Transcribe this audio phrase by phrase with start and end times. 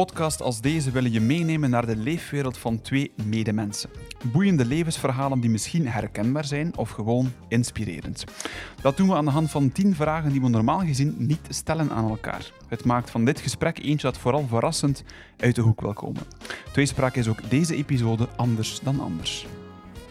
[0.00, 3.90] podcast als deze willen je meenemen naar de leefwereld van twee medemensen.
[4.32, 8.24] Boeiende levensverhalen die misschien herkenbaar zijn of gewoon inspirerend.
[8.82, 11.90] Dat doen we aan de hand van 10 vragen die we normaal gezien niet stellen
[11.90, 12.52] aan elkaar.
[12.68, 15.04] Het maakt van dit gesprek eentje dat vooral verrassend
[15.36, 16.22] uit de hoek wil komen.
[16.72, 19.46] Tweespraak is ook deze episode anders dan anders.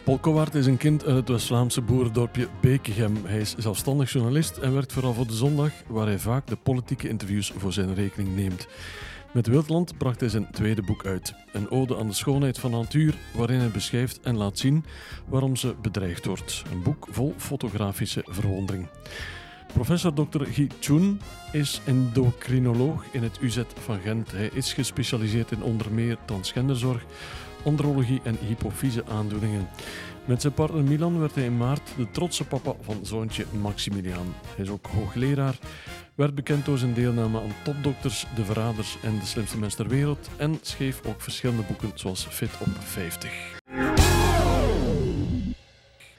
[0.04, 3.16] Paul Kowaert is een kind uit het West-Vlaamse boerendorpje Bekegem.
[3.24, 7.08] Hij is zelfstandig journalist en werkt vooral voor de Zondag, waar hij vaak de politieke
[7.08, 8.66] interviews voor zijn rekening neemt.
[9.32, 11.34] Met Wildland bracht hij zijn tweede boek uit.
[11.52, 14.84] Een ode aan de schoonheid van natuur, waarin hij beschrijft en laat zien
[15.28, 16.62] waarom ze bedreigd wordt.
[16.72, 18.86] Een boek vol fotografische verwondering.
[19.72, 20.44] Professor Dr.
[20.44, 21.20] Guy Chun
[21.52, 24.32] is endocrinoloog in het UZ van Gent.
[24.32, 27.04] Hij is gespecialiseerd in onder meer transgenderzorg,
[27.64, 29.68] andrologie en hypofyse-aandoeningen.
[30.24, 34.34] Met zijn partner Milan werd hij in maart de trotse papa van zoontje Maximiliaan.
[34.56, 35.58] Hij is ook hoogleraar,
[36.20, 40.28] werd bekend door zijn deelname aan Topdokters, De Verraders en De Slimste Mens ter Wereld
[40.36, 43.60] en schreef ook verschillende boeken zoals Fit op 50.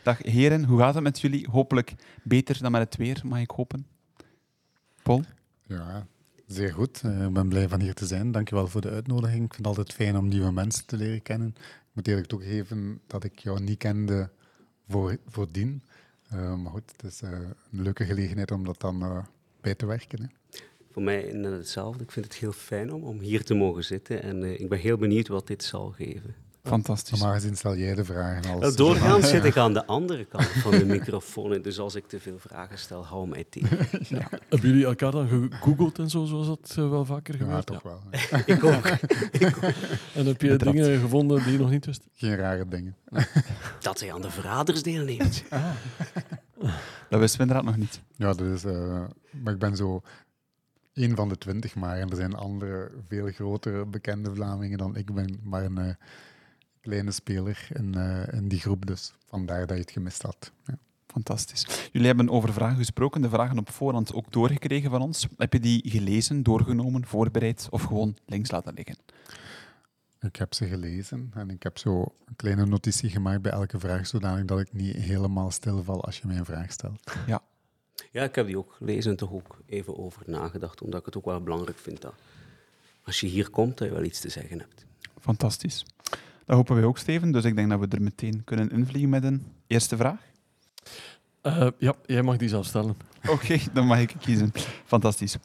[0.03, 1.47] Dag heren, hoe gaat het met jullie?
[1.51, 3.87] Hopelijk beter dan met het weer, mag ik hopen.
[5.03, 5.23] Paul?
[5.67, 6.07] Ja,
[6.47, 7.01] zeer goed.
[7.05, 8.31] Uh, ik ben blij van hier te zijn.
[8.31, 9.43] Dankjewel voor de uitnodiging.
[9.43, 11.47] Ik vind het altijd fijn om nieuwe mensen te leren kennen.
[11.57, 14.29] Ik moet eerlijk toegeven dat ik jou niet kende
[14.89, 15.83] voor, voordien.
[16.33, 19.25] Uh, maar goed, het is uh, een leuke gelegenheid om dat dan
[19.61, 20.21] bij te werken.
[20.21, 20.27] Hè.
[20.91, 22.03] Voor mij net hetzelfde.
[22.03, 24.97] Ik vind het heel fijn om, om hier te mogen zitten en ik ben heel
[24.97, 26.35] benieuwd wat dit zal geven.
[26.63, 27.19] Fantastisch.
[27.19, 28.61] Normaal gezien stel jij de vragen als...
[28.61, 31.61] Nou, doorgaans zit ik aan de andere kant van de microfoon.
[31.61, 33.77] Dus als ik te veel vragen stel, hou mij tegen.
[34.07, 34.27] Ja.
[34.49, 37.69] Hebben jullie elkaar dan gegoogeld en zo, zoals dat uh, wel vaker gebeurt?
[37.69, 38.01] Ja, toch wel.
[38.55, 38.87] ik, ook.
[39.31, 39.73] ik ook.
[40.13, 42.07] En heb je dingen gevonden die je nog niet wist?
[42.13, 42.95] Geen rare dingen.
[43.79, 45.43] dat hij aan de verraders deelneemt.
[45.49, 45.71] Ah.
[47.11, 48.01] Dat wisten we inderdaad nog niet.
[48.15, 50.01] Ja, dus, uh, maar ik ben zo
[50.93, 51.97] één van de twintig maar.
[51.97, 55.39] En er zijn andere, veel grotere bekende Vlamingen dan ik ben.
[55.43, 55.79] Maar een...
[55.79, 55.93] Uh,
[56.81, 58.85] kleine speler in, uh, in die groep.
[58.85, 60.51] Dus vandaar dat je het gemist had.
[60.65, 60.77] Ja.
[61.07, 61.89] Fantastisch.
[61.91, 65.27] Jullie hebben over vragen gesproken, de vragen op voorhand ook doorgekregen van ons.
[65.37, 68.95] Heb je die gelezen, doorgenomen, voorbereid of gewoon links laten liggen?
[70.21, 74.07] Ik heb ze gelezen en ik heb zo een kleine notitie gemaakt bij elke vraag,
[74.07, 77.13] zodanig dat ik niet helemaal stilval als je mij een vraag stelt.
[77.27, 77.41] Ja.
[78.11, 81.17] Ja, ik heb die ook gelezen en toch ook even over nagedacht, omdat ik het
[81.17, 82.13] ook wel belangrijk vind dat
[83.03, 84.85] als je hier komt, dat je wel iets te zeggen hebt.
[85.19, 85.85] Fantastisch.
[86.45, 87.31] Dat hopen wij ook, Steven.
[87.31, 90.19] Dus ik denk dat we er meteen kunnen invliegen met een eerste vraag.
[91.43, 92.95] Uh, ja, jij mag die zelf stellen.
[93.17, 94.51] Oké, okay, dan mag ik kiezen.
[94.85, 95.37] Fantastisch.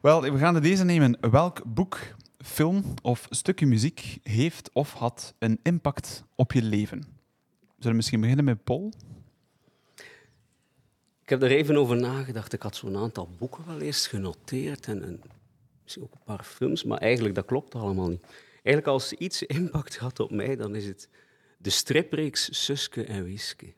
[0.00, 1.18] Wel, we gaan deze nemen.
[1.30, 1.98] Welk boek,
[2.38, 7.00] film of stukje muziek heeft of had een impact op je leven?
[7.76, 8.92] Zullen we misschien beginnen met Paul?
[11.22, 12.52] Ik heb er even over nagedacht.
[12.52, 15.20] Ik had zo'n aantal boeken wel eerst genoteerd en, en
[15.82, 18.22] misschien ook een paar films, maar eigenlijk dat klopt allemaal niet.
[18.52, 21.08] Eigenlijk als iets impact had op mij, dan is het
[21.58, 23.74] de stripreeks Suske en Wiske.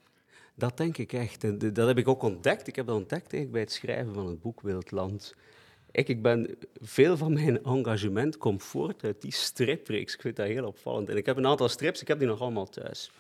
[0.55, 1.45] Dat denk ik echt.
[1.45, 2.67] En dat heb ik ook ontdekt.
[2.67, 5.35] Ik heb dat ontdekt bij het schrijven van het boek Wildland.
[5.93, 10.15] Ik, ik ben, veel van mijn engagement komt voort uit die stripreeks.
[10.15, 11.09] Ik vind dat heel opvallend.
[11.09, 13.11] En ik heb een aantal strips, ik heb die nog allemaal thuis.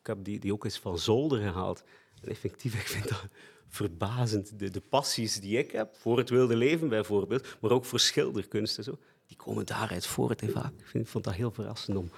[0.00, 1.82] Ik heb die, die ook eens van zolder gehaald.
[2.22, 3.26] En effectief, ik vind dat
[3.68, 4.58] verbazend.
[4.58, 8.78] De, de passies die ik heb, voor het wilde leven bijvoorbeeld, maar ook voor schilderkunst
[8.78, 10.40] en zo, die komen daaruit voort.
[10.40, 10.72] Hè, vaak.
[10.78, 12.10] Ik, vind, ik vond dat heel verrassend om,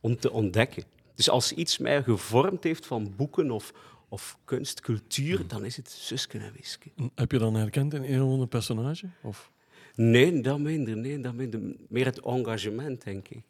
[0.00, 0.84] om te ontdekken.
[1.14, 3.72] Dus als iets mij gevormd heeft van boeken of,
[4.08, 6.90] of kunst, cultuur, dan is het Suske en Wiske.
[7.14, 9.08] Heb je dan herkend in een of ander personage?
[9.22, 9.50] Of?
[9.96, 10.96] Nee, dat minder.
[10.96, 11.60] Nee, dat minder.
[11.88, 13.44] Meer het engagement, denk ik.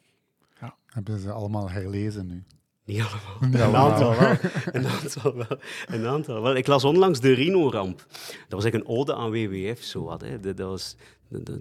[0.59, 0.75] Ja.
[0.85, 2.43] Hebben ze allemaal herlezen nu?
[2.85, 3.65] Niet allemaal.
[3.67, 4.37] een aantal wel.
[4.81, 5.59] Een aantal wel.
[5.85, 6.55] Een aantal wel.
[6.55, 7.97] Ik las onlangs de Rino-ramp.
[8.07, 9.83] Dat was eigenlijk een ode aan WWF.
[9.83, 10.39] Zo wat, hè.
[10.39, 10.95] Dat, was,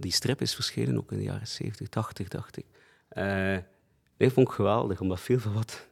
[0.01, 2.65] die strip is verschenen ook in de jaren 70, 80, dacht ik.
[3.13, 3.57] Uh,
[4.17, 5.87] ik vond het geweldig, omdat veel van wat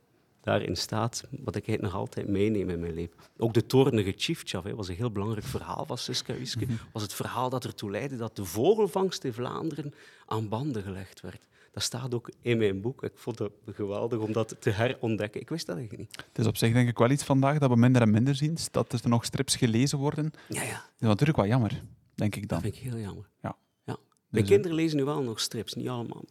[0.44, 3.16] daarin staat, wat ik nog altijd meeneem in mijn leven.
[3.36, 6.64] Ook de toornige Tjiftjaf was een heel belangrijk verhaal van Suske Wiske.
[6.64, 6.74] Mhm.
[6.92, 9.94] was het verhaal dat ertoe leidde dat de vogelvangst in Vlaanderen
[10.26, 11.46] aan banden gelegd werd.
[11.72, 13.02] Dat staat ook in mijn boek.
[13.02, 15.40] Ik vond het geweldig om dat te herontdekken.
[15.40, 16.24] Ik wist dat eigenlijk niet.
[16.26, 18.56] Het is op zich denk ik wel iets vandaag dat we minder en minder zien.
[18.70, 20.32] Dat er nog strips gelezen worden.
[20.48, 20.72] Ja, ja.
[20.72, 21.82] Dat is natuurlijk wel jammer,
[22.14, 22.62] denk ik dan.
[22.62, 23.28] Dat vind ik heel jammer.
[23.42, 23.56] Ja.
[23.84, 23.96] ja.
[24.28, 25.74] Mijn dus, kinderen lezen nu wel nog strips.
[25.74, 26.24] Niet allemaal.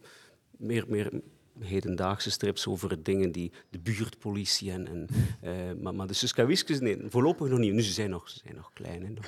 [0.50, 1.22] Meer, meer
[1.60, 4.86] hedendaagse strips over dingen die de buurtpolitie en...
[4.86, 5.06] en
[5.44, 7.72] uh, maar, maar de Suskawiskes, nee, voorlopig nog niet.
[7.72, 9.04] Nu, ze zijn nog, ze zijn nog klein.
[9.04, 9.26] Hè, nog.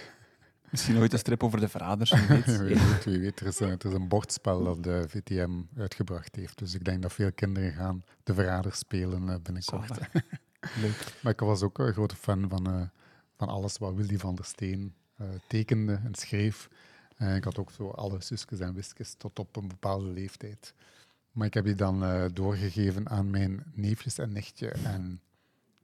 [0.71, 2.11] Misschien ooit een strip over de verraders.
[2.11, 2.45] Wie weet.
[2.59, 3.41] wie weet, wie weet.
[3.41, 6.59] Er, is een, er is een bordspel dat de VTM uitgebracht heeft.
[6.59, 9.99] Dus ik denk dat veel kinderen gaan de verraders spelen uh, binnenkort.
[10.83, 11.19] Leuk.
[11.23, 12.83] Maar ik was ook een grote fan van, uh,
[13.37, 16.69] van alles wat Willy van der Steen uh, tekende en schreef.
[17.17, 20.75] En ik had ook zo alle zusjes en wisjes tot op een bepaalde leeftijd.
[21.37, 25.21] Maar ik heb die dan eh, doorgegeven aan mijn neefjes en nichtje en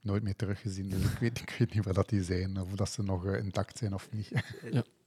[0.01, 0.89] nooit meer teruggezien.
[0.89, 3.43] Dus ik weet, ik weet niet waar dat die zijn, of dat ze nog eh,
[3.43, 4.29] intact zijn of niet.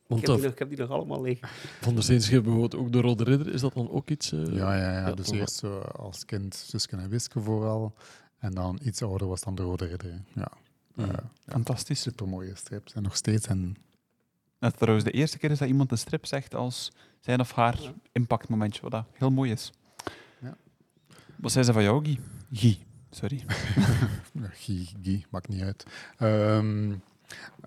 [0.07, 1.49] Want Ik heb, dat, die nog, ik heb die nog allemaal liggen.
[1.81, 3.55] van der Steen schreef bijvoorbeeld ook de Rode Ridder.
[3.55, 4.33] Is dat dan ook iets?
[4.33, 5.07] eh, Ja, ja, ja.
[5.07, 7.95] ja, dus eerst zo als kind zusje en wisje vooral.
[8.39, 10.23] En dan iets ouder was dan de Rode Ridder.
[10.35, 10.49] Ja,
[10.95, 11.07] Mm.
[11.47, 12.01] Fantastisch.
[12.01, 12.93] super mooie strips.
[12.93, 13.47] En nog steeds.
[13.47, 13.77] En
[14.59, 17.83] Het trouwens de eerste keer is dat iemand een strip zegt als zijn of haar
[17.83, 17.93] Ja.
[18.13, 19.73] impactmomentje, wat dat heel mooi is.
[21.37, 22.21] Wat zei ze van jou, Guy?
[22.53, 22.79] Guy,
[23.11, 23.45] sorry.
[24.65, 25.87] Guy, Guy, maakt niet uit.
[26.19, 26.95] Ehm,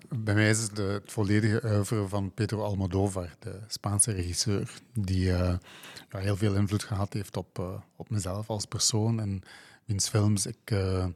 [0.08, 5.32] bij mij is het de, het volledige oeuvre van Pedro Almodovar, de Spaanse regisseur, die
[5.32, 5.54] eh,
[6.08, 9.42] heel veel invloed gehad heeft op, eh, op mezelf als persoon en
[9.84, 11.06] wiens films ik eh,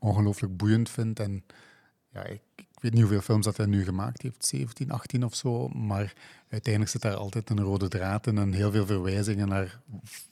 [0.00, 1.20] ongelooflijk boeiend vind.
[1.20, 1.44] En
[2.12, 2.40] ja, ik
[2.80, 6.12] weet niet hoeveel films dat hij nu gemaakt heeft, 17, 18 of zo, maar
[6.48, 9.80] uiteindelijk zit daar altijd een rode draad in en heel veel verwijzingen naar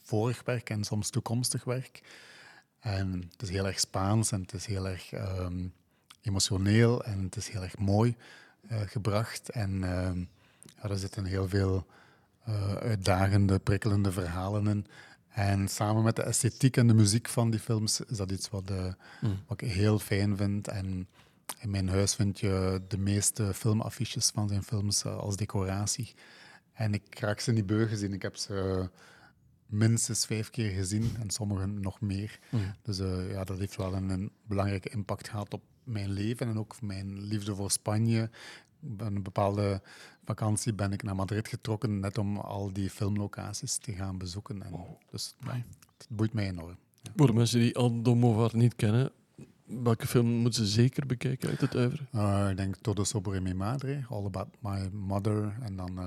[0.03, 2.01] vorig werk en soms toekomstig werk.
[2.79, 5.67] En het is heel erg Spaans en het is heel erg ehm,
[6.21, 8.15] emotioneel en het is heel erg mooi
[8.67, 9.49] eh, gebracht.
[9.49, 10.19] En ehm,
[10.81, 11.85] ja, er zitten heel veel
[12.45, 14.85] eh, uitdagende, prikkelende verhalen in.
[15.29, 18.69] En samen met de esthetiek en de muziek van die films is dat iets wat,
[18.69, 18.85] eh,
[19.21, 19.39] Mm.
[19.47, 20.67] wat ik heel fijn vind.
[20.67, 21.07] En
[21.59, 26.13] in mijn huis vind je de meeste filmaffiches van zijn films eh, als decoratie.
[26.73, 28.13] En ik raak ze niet beu gezien.
[28.13, 28.89] Ik heb ze
[29.65, 32.39] minstens vijf keer gezien en sommigen nog meer.
[32.49, 32.73] Mm.
[32.81, 36.57] Dus eh, ja, dat heeft wel een, een belangrijke impact gehad op mijn leven en
[36.57, 38.29] ook mijn liefde voor Spanje.
[38.83, 39.81] Op een bepaalde
[40.23, 44.63] vakantie ben ik naar Madrid getrokken, net om al die filmlocaties te gaan bezoeken.
[44.63, 45.63] En dus ja,
[45.97, 46.77] het boeit mij enorm.
[47.15, 49.11] Voor de mensen die Almodovar niet kennen,
[49.69, 52.07] welke film moeten ze zeker bekijken uit het uiveren?
[52.11, 55.99] Eh, ik denk Todo sobre mi madre, All About My Mother en dan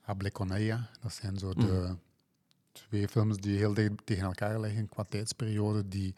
[0.00, 0.88] Hable con ella.
[1.00, 1.96] Dat zijn zo de
[2.72, 6.14] twee films die heel dicht tegen elkaar liggen qua tijdsperiode, die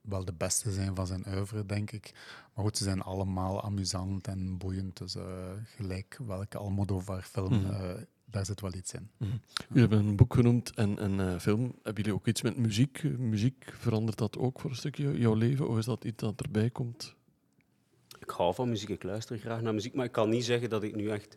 [0.00, 2.12] wel de beste zijn van zijn oeuvre, denk ik.
[2.54, 4.96] Maar goed, ze zijn allemaal amusant en boeiend.
[4.96, 5.24] Dus eh,
[5.64, 8.02] gelijk welke Almodovar-film, Mhm.
[8.30, 9.10] Daar zit wel iets in.
[9.18, 9.40] Jullie
[9.80, 11.62] hebben een boek genoemd en een eh, film.
[11.82, 13.02] Hebben jullie ook iets met muziek?
[13.18, 15.68] Muziek, verandert dat ook voor een stukje jouw leven?
[15.68, 17.16] Of is dat iets dat erbij komt?
[18.20, 20.82] Ik hou van muziek, ik luister graag naar muziek, maar ik kan niet zeggen dat
[20.82, 21.36] ik nu echt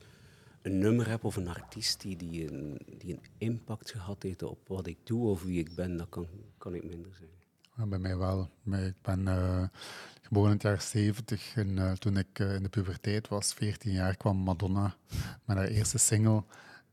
[0.62, 4.68] een nummer heb of een artiest die, die, een, die een impact gehad heeft op
[4.68, 5.98] wat ik doe of wie ik ben.
[5.98, 6.28] Dat kan,
[6.58, 7.38] kan ik minder zeggen.
[7.78, 8.50] Ja, bij mij wel.
[8.66, 9.64] Ik ben eh,
[10.22, 14.16] geboren in het jaar 70 en eh, toen ik in de puberteit was, 14 jaar,
[14.18, 14.96] kwam Madonna
[15.46, 16.44] met haar eerste single.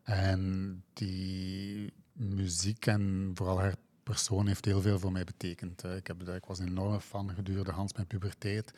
[0.09, 5.85] En die muziek en vooral haar persoon heeft heel veel voor mij betekend.
[5.85, 8.73] Ik, heb, ik was een enorme fan gedurende Hans mijn puberteit.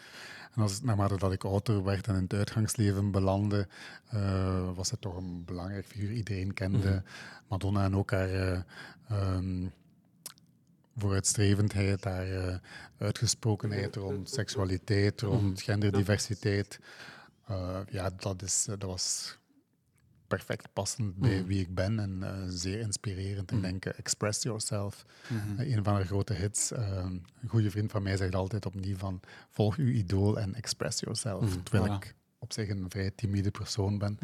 [0.55, 3.69] En als, naarmate dat ik ouder werd en in het uitgangsleven belandde,
[4.06, 6.12] eh, was het toch een belangrijk figuur.
[6.12, 7.03] Iedereen kende
[7.49, 8.65] Madonna en ook haar...
[9.09, 9.67] ehm,
[10.97, 12.56] vooruitstrevendheid, haar eh,
[12.99, 16.81] uitgesprokenheid rond seksualiteit, rond genderdiversiteit.
[17.47, 19.38] Eh, ja, dat, is, dat was
[20.31, 23.50] perfect passend bij wie ik ben en eh, zeer inspirerend.
[23.53, 25.05] Ik denk, eh, Express Yourself,
[25.59, 26.73] eh, een van haar grote hits.
[26.73, 26.97] Eh,
[27.43, 29.20] een goede vriend van mij zegt altijd opnieuw van,
[29.51, 31.56] volg uw idool en express yourself.
[31.63, 32.05] Terwijl voilà.
[32.05, 34.19] ik op zich een vrij timide persoon ben.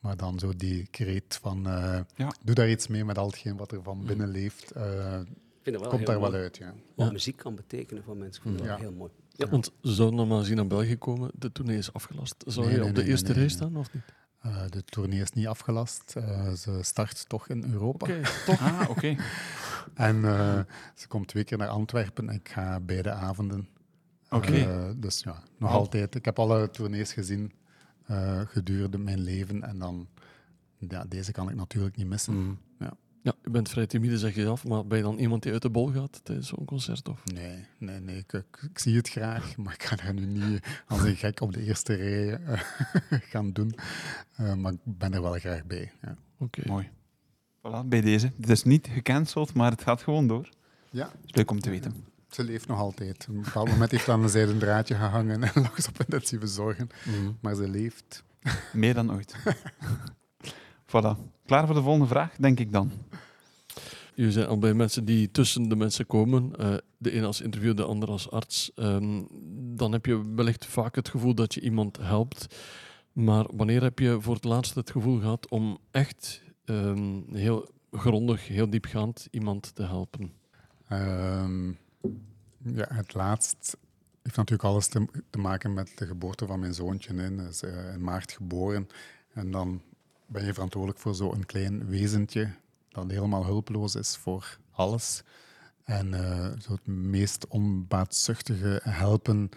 [0.00, 2.32] Maar dan zo die kreet van, eh, Ja.
[2.44, 4.70] doe daar iets mee met al hetgeen wat er van binnen leeft.
[4.70, 4.82] eh,
[5.20, 6.74] Ik vind het wel komt daar wel uit, ja.
[6.96, 7.12] Wat Ja.
[7.12, 8.42] muziek kan betekenen voor mensen.
[8.42, 8.66] Ik vind Ja.
[8.66, 9.10] wel heel mooi.
[9.32, 9.48] Ja.
[9.48, 11.30] Want ze zouden normaal gezien naar België komen.
[11.34, 12.44] De tournee is afgelast.
[12.46, 13.52] Zou Nee, je nee, op de nee, eerste nee, rij nee.
[13.54, 14.02] staan of niet?
[14.40, 16.14] Eh, de tournee is niet afgelast.
[16.16, 18.06] Eh, ze start toch in Europa.
[18.06, 18.60] Oké, toch?
[18.80, 19.16] Ah, oké.
[19.94, 20.60] En eh,
[20.94, 22.28] ze komt twee keer naar Antwerpen.
[22.28, 23.68] Ik ga beide avonden.
[24.30, 24.52] Oké.
[24.56, 25.80] Eh, dus ja, nog Wauw.
[25.80, 26.14] altijd.
[26.14, 27.52] Ik heb alle tournees gezien
[28.06, 29.62] eh, gedurende mijn leven.
[29.62, 30.08] En dan,
[30.78, 32.42] ja, deze kan ik natuurlijk niet missen.
[32.44, 32.54] Mhm.
[33.22, 33.32] Ja.
[33.42, 34.64] Je bent vrij timide, zeg je af.
[34.64, 37.08] Maar ben je dan iemand die uit de bol gaat tijdens zo'n concert?
[37.08, 37.24] Of?
[37.24, 38.16] Nee, nee, nee.
[38.16, 41.40] Ik, ik, ik zie het graag, maar ik ga daar nu niet als een gek
[41.40, 42.60] op de eerste rij eh,
[43.32, 43.74] gaan doen.
[44.36, 45.92] Eh, maar ik ben er wel graag bij.
[46.02, 46.16] Ja.
[46.38, 46.62] Oké.
[46.66, 46.90] Mooi.
[47.58, 48.32] Voilà, bij deze.
[48.40, 50.48] Het is niet gecanceld, maar het gaat gewoon door.
[50.90, 52.04] ja, is leuk om te weten.
[52.30, 53.26] ze leeft nog altijd.
[53.28, 56.46] Op een bepaald moment heeft aan een zijden draadje gehangen en lag ze op intensieve
[56.46, 56.88] zorgen.
[57.04, 57.32] Mhm.
[57.40, 58.24] Maar ze leeft.
[58.72, 59.34] Meer dan ooit.
[60.90, 61.16] Voilà.
[61.46, 62.92] Klaar voor de volgende vraag, denk ik dan.
[64.14, 66.56] Jullie zijn al bij mensen die tussen de mensen komen.
[66.56, 68.72] eh, de een als interview, de ander als arts.
[68.74, 69.22] Ehm,
[69.76, 72.56] dan heb je wellicht vaak het gevoel dat je iemand helpt.
[73.12, 78.48] Maar wanneer heb je voor het laatst het gevoel gehad om echt ehm, heel grondig,
[78.48, 80.32] heel diepgaand iemand te helpen?
[80.88, 81.68] Ehm,
[82.58, 83.76] ja, het laatst
[84.22, 87.14] heeft natuurlijk alles te, te maken met de geboorte van mijn zoontje.
[87.14, 88.88] Hij is eh, in maart geboren.
[89.32, 89.82] En dan
[90.30, 92.50] ben je verantwoordelijk voor zo'n klein wezentje
[92.88, 95.22] dat helemaal hulpeloos is voor alles.
[95.84, 99.48] En uh, zo het meest onbaatzuchtige helpen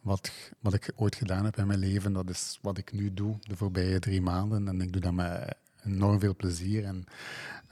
[0.00, 3.36] wat, wat ik ooit gedaan heb in mijn leven, dat is wat ik nu doe
[3.40, 4.68] de voorbije drie maanden.
[4.68, 6.84] En ik doe dat met enorm veel plezier.
[6.84, 7.04] En,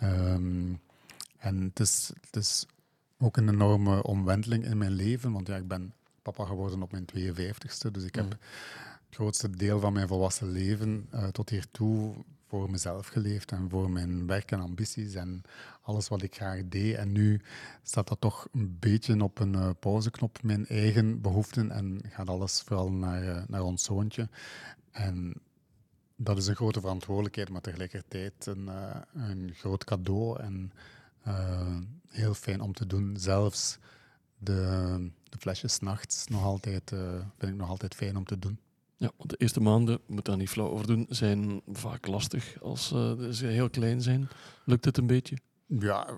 [0.02, 0.80] um,
[1.38, 2.66] en het, is, het is
[3.18, 7.06] ook een enorme omwenteling in mijn leven, want ja, ik ben papa geworden op mijn
[7.14, 7.90] 52ste.
[7.92, 8.38] Dus ik heb het
[9.10, 12.14] grootste deel van mijn volwassen leven uh, tot hiertoe
[12.48, 15.42] voor mezelf geleefd en voor mijn werk en ambities en
[15.82, 16.94] alles wat ik graag deed.
[16.94, 17.40] En nu
[17.82, 22.60] staat dat toch een beetje op een uh, pauzeknop, mijn eigen behoeften, en gaat alles
[22.60, 24.28] vooral naar, uh, naar ons zoontje.
[24.90, 25.34] En
[26.16, 30.72] dat is een grote verantwoordelijkheid, maar tegelijkertijd een, uh, een groot cadeau en
[32.08, 33.16] heel fijn om te doen.
[33.16, 33.78] Zelfs
[34.38, 36.90] de, de flesjes nachts nog altijd,
[37.38, 38.58] vind ik nog altijd fijn om te doen.
[38.98, 42.92] Ja, want de eerste maanden, moet daar niet flauw over doen, zijn vaak lastig als
[42.92, 44.28] uh, ze heel klein zijn.
[44.64, 45.36] Lukt het een beetje?
[45.66, 46.08] Ja,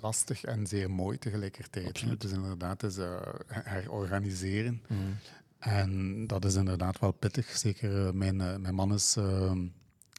[0.00, 2.00] lastig en zeer mooi tegelijkertijd.
[2.00, 4.82] Het is inderdaad is, uh, herorganiseren.
[4.88, 5.16] Mm.
[5.58, 7.46] En dat is inderdaad wel pittig.
[7.46, 9.16] Zeker uh, mijn, mijn man is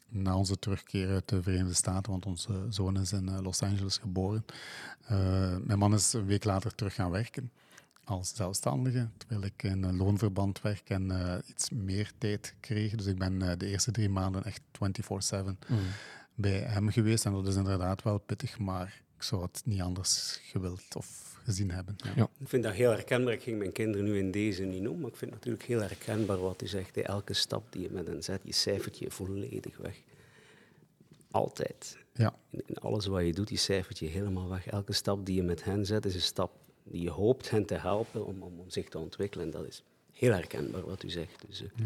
[0.08, 4.44] na onze terugkeer uit de Verenigde Staten, want onze zoon is in Los Angeles geboren.
[5.64, 7.50] mijn man is een week later terug gaan werken
[8.04, 12.94] als zelfstandige, terwijl ik in een loonverband werk en uh, iets meer tijd kreeg.
[12.94, 15.78] Dus ik ben uh, de eerste drie maanden echt 24-7 mm.
[16.34, 17.24] bij hem geweest.
[17.24, 21.70] En dat is inderdaad wel pittig, maar ik zou het niet anders gewild of gezien
[21.70, 21.96] hebben.
[22.04, 22.12] Ja.
[22.16, 22.28] Ja.
[22.38, 23.32] Ik vind dat heel herkenbaar.
[23.32, 25.80] Ik ging mijn kinderen nu in deze niet noemen, maar ik vind het natuurlijk heel
[25.80, 26.96] herkenbaar wat u zegt.
[26.96, 30.02] Elke stap die je met hen zet, je cijfert je volledig weg.
[31.30, 31.98] Altijd.
[32.14, 32.34] Ja.
[32.50, 34.66] In, in alles wat je doet, je cijfert je helemaal weg.
[34.66, 38.26] Elke stap die je met hen zet, is een stap je hoopt hen te helpen
[38.26, 39.46] om, om, zich te ontwikkelen.
[39.46, 41.44] En dat is heel herkenbaar wat u zegt.
[41.46, 41.84] Dus uh, ja.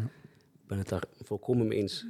[0.53, 2.05] ik ben het daar volkomen mee eens.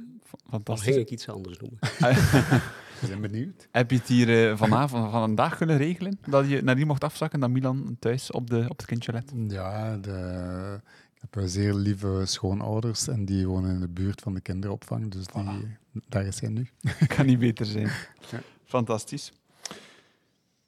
[0.64, 1.78] Al ging ik iets anders noemen.
[3.00, 3.68] We zijn benieuwd.
[3.70, 6.18] Heb je het hier uh, vanavond van een dag kunnen regelen?
[6.26, 9.32] Dat je naar die mocht afzakken, dat Milan thuis op, de, op het kindje let?
[9.48, 10.80] Ja, de,
[11.14, 15.10] ik heb zeer lieve schoonouders en die wonen in de buurt van de kinderopvang.
[15.10, 15.76] Dus die,
[16.08, 16.68] daar is hij nu.
[17.16, 17.90] kan niet beter zijn.
[18.30, 18.40] Ja.
[18.64, 19.32] Fantastisch.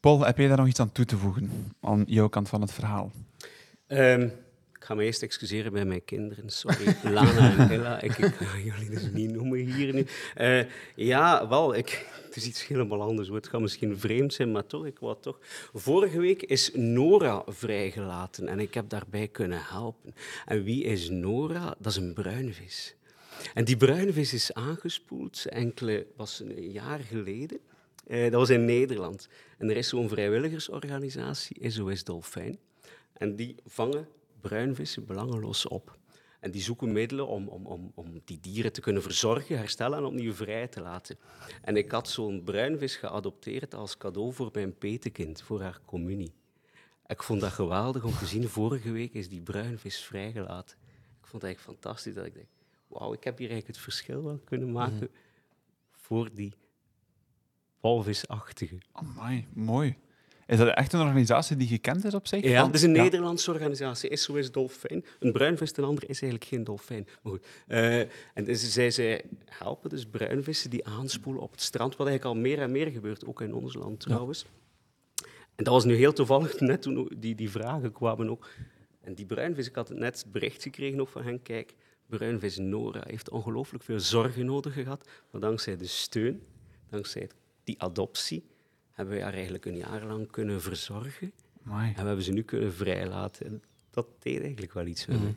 [0.01, 2.73] Paul, heb jij daar nog iets aan toe te voegen, aan jouw kant van het
[2.73, 3.11] verhaal?
[3.89, 4.23] Um,
[4.75, 6.51] ik ga me eerst excuseren bij mijn kinderen.
[6.51, 8.01] Sorry, Lana en Ella.
[8.01, 10.07] Ik, ik ga jullie dus niet noemen hier nu.
[10.37, 10.65] Uh,
[10.97, 13.29] ja, wel, ik, het is iets helemaal anders.
[13.29, 15.39] Het gaat misschien vreemd zijn, maar toch, ik wou toch...
[15.75, 20.15] Vorige week is Nora vrijgelaten en ik heb daarbij kunnen helpen.
[20.47, 21.75] En wie is Nora?
[21.79, 22.95] Dat is een bruinvis.
[23.55, 27.61] En die bruinvis is aangespoeld enkele, was een jaar geleden.
[28.09, 29.29] Uh, dat was in Nederland.
[29.59, 32.59] En er is zo'n vrijwilligersorganisatie, SOS Dolfijn.
[33.13, 34.09] En die vangen
[34.41, 35.99] bruinvissen belangeloos op.
[36.41, 40.05] En die zoeken middelen om, om, om, om die dieren te kunnen verzorgen, herstellen en
[40.05, 41.19] opnieuw vrij te laten.
[41.63, 46.33] En ik had zo'n bruinvis geadopteerd als cadeau voor mijn petekind, voor haar communie.
[47.07, 48.49] Ik vond dat geweldig om te zien.
[48.49, 50.77] Vorige week is die bruinvis vrijgelaten.
[51.21, 52.47] Ik vond het eigenlijk fantastisch dat ik dacht,
[52.87, 55.19] wauw, ik heb hier eigenlijk het verschil wel kunnen maken mhm.
[55.91, 56.55] voor die
[57.81, 58.79] walvisachtige.
[58.93, 59.97] Amai, mooi.
[60.49, 62.43] Is dat echt een organisatie die gekend is op zich?
[62.45, 65.05] Ja, het is een Nederlandse organisatie, SOS Dolfijn.
[65.19, 67.09] Een bruinvis, een ander is eigenlijk geen dolfijn.
[67.23, 67.47] Maar goed.
[67.69, 68.01] Uh,
[68.35, 72.43] en dus zij, zij helpen dus bruinvissen die aanspoelen op het strand, wat eigenlijk al
[72.43, 74.47] meer en meer gebeurt, ook in ons land trouwens.
[75.55, 78.49] En dat was nu heel toevallig, net toen die, die vragen kwamen ook.
[79.01, 81.75] En die bruinvis, ik had net bericht gekregen ook van hen, kijk,
[82.07, 86.43] bruinvis Nora heeft ongelooflijk veel zorgen nodig gehad, maar dankzij de steun,
[86.91, 87.35] dankzij het
[87.69, 88.45] die adoptie
[88.93, 91.33] hebben we haar eigenlijk een jaar lang kunnen verzorgen.
[91.65, 93.63] En we hebben ze nu kunnen vrijlaten.
[93.91, 95.37] Dat deed eigenlijk wel iets met mm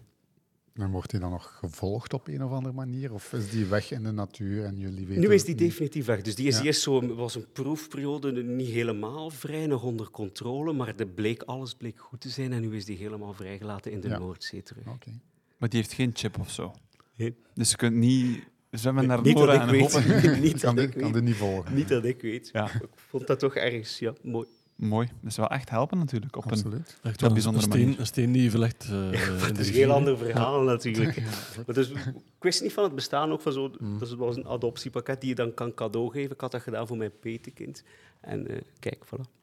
[0.73, 3.13] En wordt hij dan nog gevolgd op een of andere manier?
[3.13, 5.21] Of is die weg in de natuur en jullie weten...
[5.21, 6.21] Nu is die definitief weg.
[6.21, 10.95] Dus die is eerst zo, was een proefperiode niet helemaal vrij, nog onder controle, maar
[10.95, 14.07] de bleek, alles bleek goed te zijn en nu is die helemaal vrijgelaten in de
[14.07, 14.87] Noordzee terug.
[14.87, 15.19] Okay.
[15.57, 16.73] Maar die heeft geen chip of zo?
[17.15, 17.35] Nee.
[17.53, 20.03] Dus je kunt niet zwemmen naar niet Nora en hoppen.
[20.41, 21.75] niet kan, dat ik kan niet volgen.
[21.75, 22.49] Niet dat ik weet.
[22.51, 22.65] Ja.
[22.65, 24.47] Ik vond dat toch ergens ja, mooi.
[24.75, 25.07] Mooi.
[25.07, 26.35] Dat is wel echt helpen natuurlijk.
[26.35, 26.97] Op Absoluut.
[27.01, 27.99] een, echt een bijzondere een steen, manier.
[27.99, 28.89] Een steen die je verlegt.
[28.91, 31.21] Uh, ja, het is een heel ander verhaal natuurlijk.
[31.65, 33.71] maar dus, ik wist niet van het bestaan ook van zo.
[33.79, 33.99] Mm.
[33.99, 36.31] Dat was een adoptiepakket die je dan kan cadeau geven.
[36.31, 37.83] Ik had dat gedaan voor mijn petekind.
[38.21, 39.39] En uh, kijk, voilà.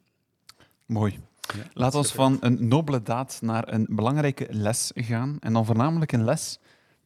[0.87, 1.19] Mooi.
[1.55, 5.37] Ja, Laten we van een nobele daad naar een belangrijke les gaan.
[5.41, 6.59] En dan voornamelijk een les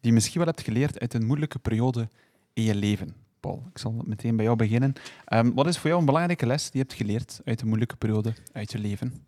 [0.02, 2.08] die misschien wel hebt geleerd uit een moeilijke periode
[2.52, 3.14] in je leven.
[3.40, 4.92] Paul, ik zal meteen bij jou beginnen.
[5.32, 7.96] Um, wat is voor jou een belangrijke les die je hebt geleerd uit een moeilijke
[7.96, 9.26] periode uit je leven?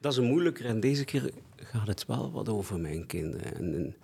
[0.00, 3.54] Dat is een moeilijker en deze keer gaat het wel wat over mijn kinderen.
[3.54, 3.96] En, en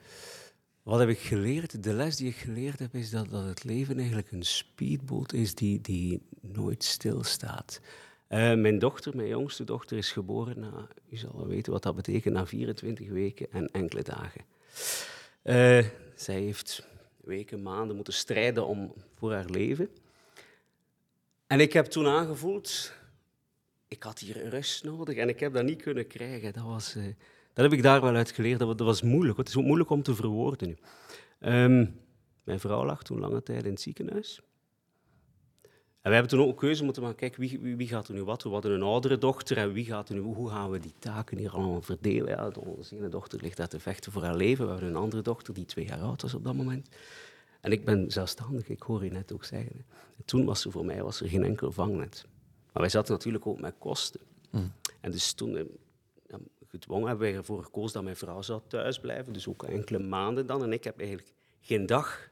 [0.83, 1.83] Wat heb ik geleerd?
[1.83, 5.54] De les die ik geleerd heb is dat, dat het leven eigenlijk een speedboot is
[5.54, 7.80] die, die nooit stilstaat.
[8.28, 11.95] Uh, mijn dochter, mijn jongste dochter, is geboren na, u zal wel weten wat dat
[11.95, 14.40] betekent, na 24 weken en enkele dagen.
[15.45, 19.88] Uh, zij heeft weken, maanden moeten strijden om, voor haar leven.
[21.47, 22.92] En ik heb toen aangevoeld,
[23.88, 26.52] ik had hier rust nodig en ik heb dat niet kunnen krijgen.
[26.52, 27.04] Dat, was, uh,
[27.52, 28.59] dat heb ik daar wel uit geleerd.
[28.59, 29.38] Dat, was moeilijk.
[29.38, 30.76] Het is ook moeilijk om te verwoorden nu.
[31.50, 32.00] Um,
[32.45, 34.40] mijn vrouw lag toen lange tijd in het ziekenhuis.
[36.02, 37.19] En we hebben toen ook een keuze moeten maken.
[37.19, 38.43] Kijk, wie, wie, wie, gaat er nu wat?
[38.43, 41.38] We hadden een oudere dochter en wie gaat er nu, hoe gaan we die taken
[41.38, 42.28] hier allemaal verdelen?
[42.28, 44.64] Ja, onze ene dochter ligt daar te vechten voor haar leven.
[44.64, 46.88] We hebben een andere dochter die twee jaar oud was op dat moment.
[47.61, 49.85] En ik ben zelfstandig, ik hoor je net ook zeggen.
[50.17, 52.26] En toen was er voor mij was er geen enkel vangnet.
[52.73, 54.21] Maar wij zaten natuurlijk ook met kosten.
[54.50, 54.73] Mm.
[55.00, 55.64] En dus toen eh,
[56.26, 56.38] ja,
[56.69, 59.33] gedwongen hebben wij ervoor gekozen dat mijn vrouw zou thuisblijven.
[59.33, 60.62] Dus ook enkele maanden dan.
[60.62, 62.28] En ik heb eigenlijk geen dag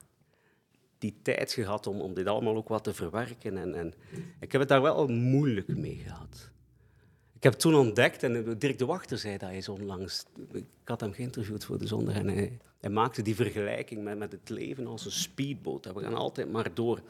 [0.98, 3.56] die tijd gehad om, om dit allemaal ook wat te verwerken.
[3.56, 3.94] En, en
[4.40, 6.50] ik heb het daar wel moeilijk mee gehad.
[7.36, 11.12] Ik heb toen ontdekt, en Dirk de Wachter zei dat eens onlangs, ik had hem
[11.12, 15.04] geïnterviewd voor de zondag, en hij, hij maakte die vergelijking met, met het leven als
[15.04, 15.92] een speedboot.
[15.92, 17.00] We gaan altijd maar door.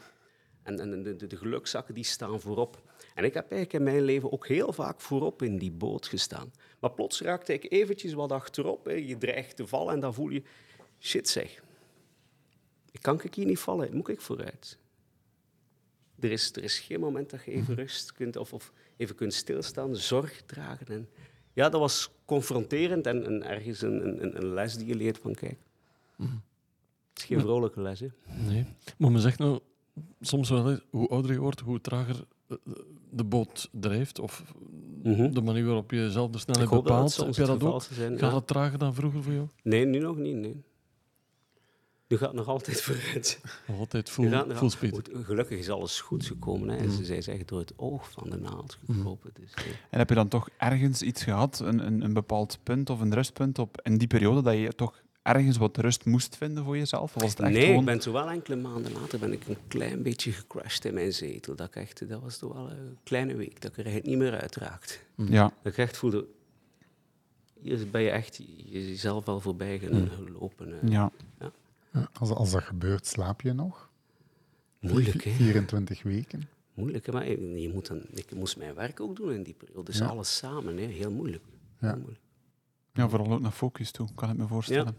[0.63, 2.81] En, en de, de, de gelukzakken die staan voorop.
[3.15, 6.51] En ik heb eigenlijk in mijn leven ook heel vaak voorop in die boot gestaan.
[6.79, 8.85] Maar plots raakte ik eventjes wat achterop.
[8.85, 8.91] Hè.
[8.91, 10.43] Je dreigt te vallen en dan voel je...
[10.99, 11.63] Shit zeg,
[12.99, 14.77] kan ik hier niet vallen, moet ik vooruit.
[16.19, 17.81] Er is, er is geen moment dat je even mhm.
[17.81, 20.87] rust kunt of, of even kunt stilstaan, zorg dragen.
[20.87, 21.09] En
[21.53, 25.33] ja, dat was confronterend en, en ergens een, een, een, les die je leert van
[25.33, 25.59] kijk.
[26.15, 26.31] Mhm.
[27.09, 28.07] Het is geen vrolijke les, hè?
[28.47, 28.65] Nee.
[28.97, 29.59] Maar men zegt nou
[30.21, 32.25] soms wel, hoe ouder je wordt, hoe trager
[33.09, 34.19] de boot drijft.
[34.19, 34.43] Of
[35.03, 35.33] mhm.
[35.33, 37.15] de manier waarop je zelf de snelheid bepaalt.
[37.15, 37.83] Heb je dat ook?
[38.17, 39.47] Gaat het trager dan vroeger voor jou?
[39.63, 40.35] Nee, nu nog niet.
[40.35, 40.63] Nee.
[42.07, 43.39] Nu gaat nog altijd vooruit.
[43.67, 45.09] Nog altijd full, full speed.
[45.13, 46.69] Gelukkig is alles goed gekomen.
[46.69, 46.85] Hè.
[46.85, 47.03] Mm.
[47.03, 48.95] Zij zeggen door het oog van de naald mm.
[48.95, 49.31] gekropen.
[49.39, 49.53] Dus,
[49.89, 53.13] En heb je dan toch ergens iets gehad, een, een, een bepaald punt of een
[53.13, 57.15] rustpunt op, in die periode, dat je toch ergens wat rust moest vinden voor jezelf?
[57.15, 57.79] Of was het echt nee, gewoon...
[57.79, 61.13] ik ben zo wel enkele maanden later ben ik een klein beetje gecrashed in mijn
[61.13, 61.55] zetel.
[61.55, 64.39] Dat, echt, dat was toch wel een kleine week, dat ik er eigenlijk niet meer
[64.39, 64.93] uitraakte.
[65.15, 65.31] Mm.
[65.31, 65.51] Ja.
[65.61, 66.25] Dat ik echt voelde...
[67.61, 70.79] Hier ben je echt jezelf wel voorbij gelopen.
[70.81, 70.91] Mm.
[70.91, 71.11] Ja.
[71.93, 72.09] Ja.
[72.19, 73.89] Als, als dat gebeurt, slaap je nog?
[74.79, 75.31] Moeilijk, hè?
[75.31, 76.49] 24 weken.
[76.73, 77.11] Moeilijk, hè?
[77.11, 79.83] maar je moet dan, ik moest mijn werk ook doen in die periode.
[79.83, 80.85] Dus alles samen, hè?
[80.85, 81.43] heel moeilijk.
[81.79, 81.87] Ja.
[81.87, 82.23] Heel moeilijk.
[82.93, 84.95] ja, vooral ook naar focus toe, kan ik me voorstellen.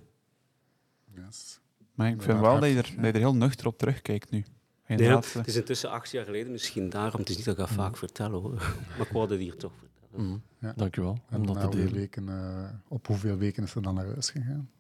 [1.15, 1.23] Ja.
[1.27, 1.61] Yes.
[1.95, 4.45] Maar ik vind wel dat je, er, dat je er heel nuchter op terugkijkt nu.
[4.87, 7.21] Ja, het is intussen acht jaar geleden, misschien daarom.
[7.21, 8.53] Het is niet dat ik dat vaak vertel hoor.
[8.97, 10.27] Maar ik wou het hier toch vertellen.
[10.27, 10.43] Mm.
[10.59, 10.73] Ja.
[10.77, 11.19] Dankjewel.
[11.29, 11.93] En om dat te delen.
[11.93, 14.71] Weken, uh, op hoeveel weken is er dan naar huis gegaan?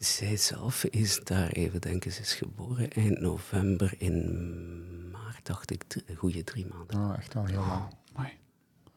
[0.00, 3.94] Zij zelf is daar, even denken, ze is geboren eind november.
[3.98, 6.96] In maart dacht ik, een goede drie maanden.
[6.96, 7.94] Oh, echt wel heel lang.
[8.16, 8.24] Oh,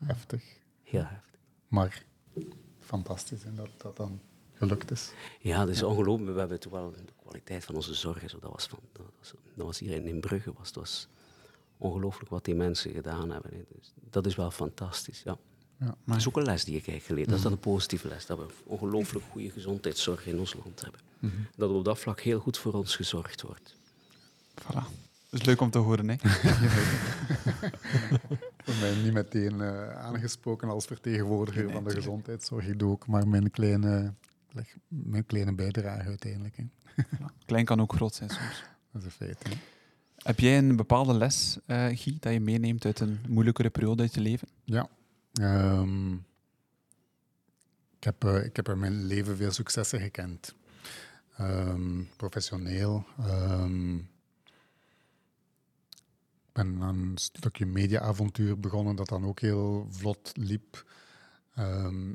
[0.06, 0.44] heftig.
[0.84, 1.40] Heel heftig.
[1.68, 2.04] Maar
[2.80, 4.22] fantastisch en dat dat dan
[4.54, 5.14] gelukt is.
[5.40, 5.86] Ja, dat is ja.
[5.86, 6.34] ongelooflijk.
[6.34, 8.30] We hebben toch wel de kwaliteit van onze zorg.
[8.30, 10.54] Zo, dat, was van, dat, was, dat was hier in Brugge.
[10.54, 11.08] Was, dat was
[11.78, 13.66] ongelooflijk wat die mensen gedaan hebben.
[13.78, 15.38] Dus dat is wel fantastisch, ja.
[15.80, 15.96] Ja, maar...
[16.06, 17.28] Dat is ook een les die ik heb geleerd.
[17.28, 18.26] Dat is dan een positieve les.
[18.26, 21.00] Dat we ongelooflijk goede gezondheidszorg in ons land hebben.
[21.20, 21.48] Mm -hmm.
[21.56, 23.76] Dat op dat vlak heel goed voor ons gezorgd wordt.
[24.62, 24.84] Voilà.
[25.30, 26.16] Dat is leuk om te horen, hè?
[28.64, 32.68] voor mij niet meteen uh, aangesproken als vertegenwoordiger nee, van de gezondheidszorg.
[32.68, 34.14] Ik doe ook maar mijn kleine,
[34.88, 36.58] mijn kleine bijdrage uiteindelijk.
[36.58, 36.64] Hè.
[37.46, 38.64] Klein kan ook groot zijn soms.
[38.92, 39.44] Dat is een feit.
[39.44, 39.52] Hè.
[40.18, 44.14] Heb jij een bepaalde les, uh, Guy, dat je meeneemt uit een moeilijkere periode uit
[44.14, 44.48] je leven?
[44.64, 44.90] Ja,
[45.42, 46.26] Um,
[47.98, 50.56] ik, heb, uh, ik heb in mijn leven veel successen gekend.
[51.40, 53.06] Um, professioneel.
[53.20, 53.98] Um,
[56.48, 60.86] ik ben aan een stukje mediaavontuur begonnen dat dan ook heel vlot liep.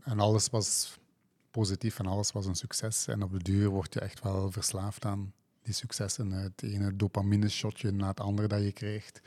[0.05, 0.99] en alles was
[1.51, 3.07] positief en alles was een succes.
[3.07, 6.31] En op de duur word je echt wel verslaafd aan die successen.
[6.31, 9.21] Het ene dopamine-shotje na het andere dat je krijgt.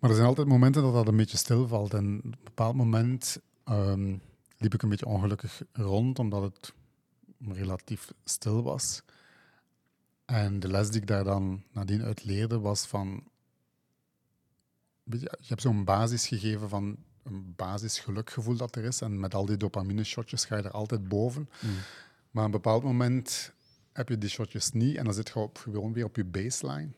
[0.00, 1.94] Maar er zijn altijd momenten dat dat een beetje stilvalt.
[1.94, 4.20] En op een bepaald moment um,
[4.56, 6.72] liep ik een beetje ongelukkig rond, omdat het
[7.38, 9.02] relatief stil was.
[10.24, 13.24] En de les die ik daar dan nadien uit leerde was van...
[15.04, 19.00] Je hebt zo'n basis gegeven van een basisgelukgevoel dat er is.
[19.00, 21.48] En met al die dopamine-shotjes ga je er altijd boven.
[21.60, 21.70] Mm.
[22.30, 23.52] Maar op een bepaald moment
[23.92, 26.90] heb je die shotjes niet en dan zit je op, gewoon weer op je baseline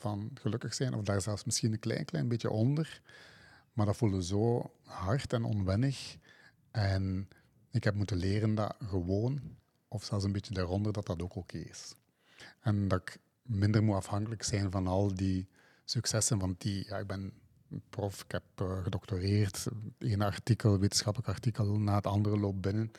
[0.00, 3.00] van gelukkig zijn, of daar zelfs misschien een klein, klein beetje onder.
[3.72, 6.16] Maar dat voelde zo hard en onwennig.
[6.70, 7.28] En
[7.70, 9.40] ik heb moeten leren dat gewoon
[9.88, 11.94] of zelfs een beetje daaronder, dat dat ook oké is.
[12.60, 15.48] En dat ik minder moet afhankelijk zijn van al die
[15.84, 17.32] successen, want die, ja, ik ben
[17.90, 19.66] prof, ik heb uh, gedoctoreerd,
[19.98, 22.90] één artikel, wetenschappelijk artikel na het andere loopt binnen.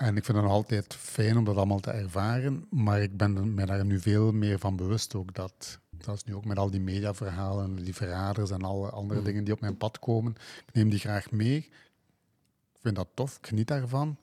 [0.00, 3.66] En ik vind het altijd fijn om dat allemaal te ervaren, maar ik ben me
[3.66, 7.76] daar nu veel meer van bewust ook dat, zelfs nu ook met al die mediaverhalen,
[7.76, 9.26] die verraders en alle andere mm.
[9.26, 10.34] dingen die op mijn pad komen,
[10.66, 11.56] ik neem die graag mee.
[11.56, 14.18] Ik vind dat tof, ik geniet daarvan,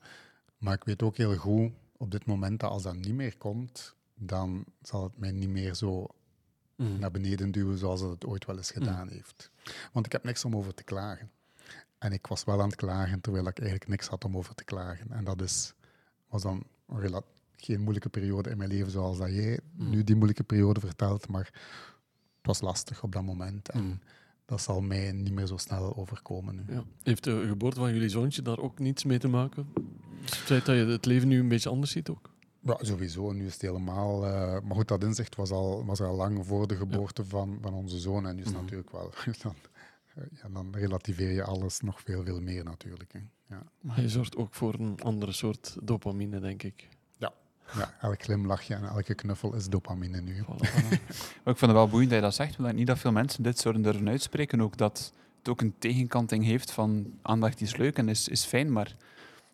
[0.58, 3.94] maar ik weet ook heel goed op dit moment dat als dat niet meer komt,
[4.14, 6.06] dan zal het mij niet meer zo
[6.76, 6.98] mm.
[6.98, 9.12] naar beneden duwen zoals het ooit wel eens gedaan mm.
[9.12, 9.50] heeft.
[9.92, 11.30] Want ik heb niks om over te klagen.
[11.98, 14.64] En ik was wel aan het klagen, terwijl ik eigenlijk niks had om over te
[14.64, 15.10] klagen.
[15.10, 15.74] En dat is,
[16.28, 16.66] was dan
[17.56, 19.90] geen moeilijke periode in mijn leven zoals dat jij mm.
[19.90, 23.68] nu die moeilijke periode vertelt, maar het was lastig op dat moment.
[23.68, 23.98] En mm.
[24.44, 26.74] dat zal mij niet meer zo snel overkomen nu.
[26.74, 26.84] Ja.
[27.02, 29.68] Heeft de geboorte van jullie zoontje daar ook niets mee te maken?
[30.20, 32.30] Het feit dat je het leven nu een beetje anders ziet ook?
[32.60, 33.32] Ja, sowieso.
[33.32, 34.24] Nu is het helemaal...
[34.24, 34.30] Uh,
[34.60, 37.98] maar goed, dat inzicht was, al, was al lang voor de geboorte van, van onze
[37.98, 38.26] zoon.
[38.26, 38.62] En nu is het mm.
[38.62, 39.12] natuurlijk wel...
[40.18, 43.12] Dan, ja, dan relativeer je alles nog veel, veel meer natuurlijk.
[43.12, 43.20] Hè.
[43.46, 43.62] Ja.
[43.80, 46.88] Maar je zorgt ook voor een andere soort dopamine, denk ik.
[47.16, 47.32] Ja,
[47.74, 50.36] ja elk glimlachje en elke knuffel is dopamine nu.
[51.52, 53.58] ik vind het wel boeiend dat je dat zegt, want niet dat veel mensen dit
[53.58, 54.60] soort durven uitspreken.
[54.60, 58.72] Ook dat het ook een tegenkanting heeft van aandacht is leuk en is, is fijn,
[58.72, 58.96] maar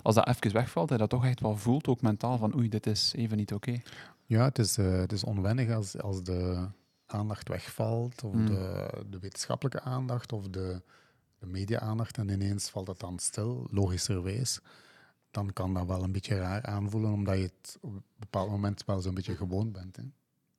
[0.02, 2.68] als dat even wegvalt, dat je dat toch echt wel voelt, ook mentaal, van oei,
[2.68, 3.80] dit is even niet oké.
[4.26, 6.68] Ja, het is, uh, het is onwennig als, als de
[7.06, 8.46] aandacht wegvalt, of mm.
[8.46, 10.82] de, de, wetenschappelijke aandacht, of de,
[11.38, 14.60] de media-aandacht, en ineens valt het dan stil, logischerwijs,
[15.30, 18.84] dan kan dat wel een beetje raar aanvoelen, omdat je het op een bepaald moment
[18.84, 19.96] wel zo'n beetje gewoon bent.
[19.96, 20.02] Hè.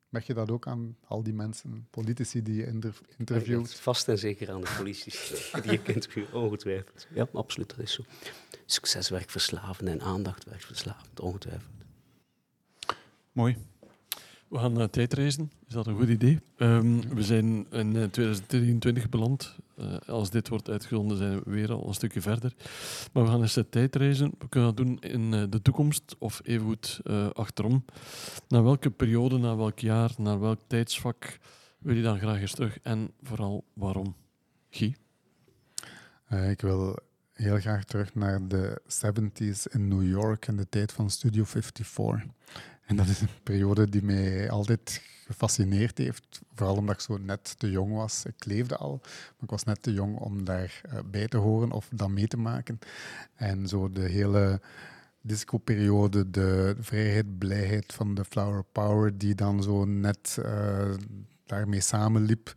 [0.09, 3.75] Merk je dat ook aan al die mensen, politici die je inter interviewt?
[3.75, 7.07] Vast en zeker aan de politici die je kent, ongetwijfeld.
[7.13, 8.03] Ja, absoluut, dat is zo.
[8.65, 11.73] Succes werkt verslavend en aandacht werkt verslavend, ongetwijfeld.
[13.31, 13.57] Mooi.
[14.47, 15.51] We gaan uh, tijdreizen.
[15.67, 16.39] Is dat een goed idee?
[16.57, 19.55] Um, we zijn in 2023 eh, beland.
[19.77, 22.53] Uh, als dit wordt uitgezonden, zijn we weer al een stukje verder.
[23.13, 24.31] Maar we gaan eens tijdreizen.
[24.39, 27.01] We kunnen dat doen in de toekomst of even goed
[27.33, 27.85] achterom.
[28.47, 31.39] Naar welke periode, naar welk jaar, naar welk tijdsvak
[31.77, 32.79] wil je dan graag eens terug?
[32.81, 34.15] En vooral waarom?
[34.69, 34.95] Guy?
[36.49, 36.99] ik wil
[37.33, 42.33] heel graag terug naar de 70s in New York en de tijd van Studio 54.
[42.85, 46.41] En dat is een periode die mij altijd gefascineerd heeft.
[46.53, 48.25] Vooral omdat ik zo net te jong was.
[48.25, 51.71] Ik leefde al, maar ik was net te jong om daar uh, bij te horen
[51.71, 52.79] of dat mee te maken.
[53.35, 54.61] En zo de hele
[55.21, 60.93] disco-periode, de vrijheid, blijheid van de Flower Power, die dan zo net uh,
[61.45, 62.53] daarmee samenliep.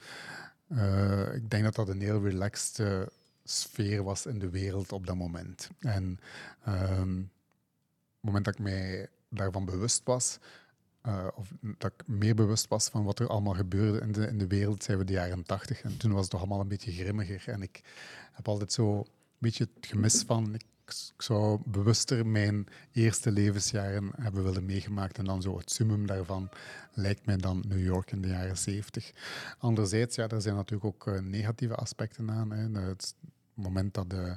[0.73, 2.83] Uh, ik denk dat dat een heel relaxed
[3.45, 5.71] sfeer was in de wereld op dat moment.
[5.79, 6.21] En
[6.69, 7.31] um,
[8.15, 10.39] het moment dat ik mij daarvan bewust was,
[11.07, 14.39] uh, of dat ik meer bewust was van wat er allemaal gebeurde in de, in
[14.39, 15.83] de wereld, zijn we de jaren tachtig.
[15.83, 17.43] En toen was het toch allemaal een beetje grimmiger.
[17.47, 17.81] En ik
[18.33, 19.07] heb altijd zo een
[19.39, 20.65] beetje het gemis van, ik,
[21.17, 25.19] zou bewuster mijn eerste levensjaren hebben willen meegemaakt.
[25.19, 26.49] En dan zo het summum daarvan
[26.93, 29.13] lijkt mij dan New York in de jaren zeventig.
[29.59, 32.51] Anderzijds, ja, er zijn natuurlijk ook uh, negatieve aspecten aan.
[32.51, 32.81] Hè.
[32.81, 33.15] Het
[33.55, 34.37] moment dat de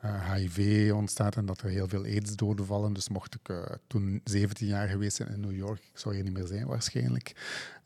[0.00, 2.92] HIV eh, ontstaat en dat er heel veel aids-doden vallen.
[2.92, 6.24] Dus mocht ik uh, toen 17 jaar geweest zijn in New York, ik zou hier
[6.24, 7.32] niet meer zijn waarschijnlijk.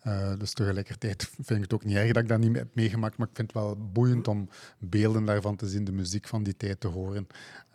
[0.07, 3.17] Uh, dus tegelijkertijd vind ik het ook niet erg dat ik dat niet heb meegemaakt,
[3.17, 4.49] maar ik vind het wel boeiend om
[4.79, 7.27] beelden daarvan te zien, de muziek van die tijd te horen.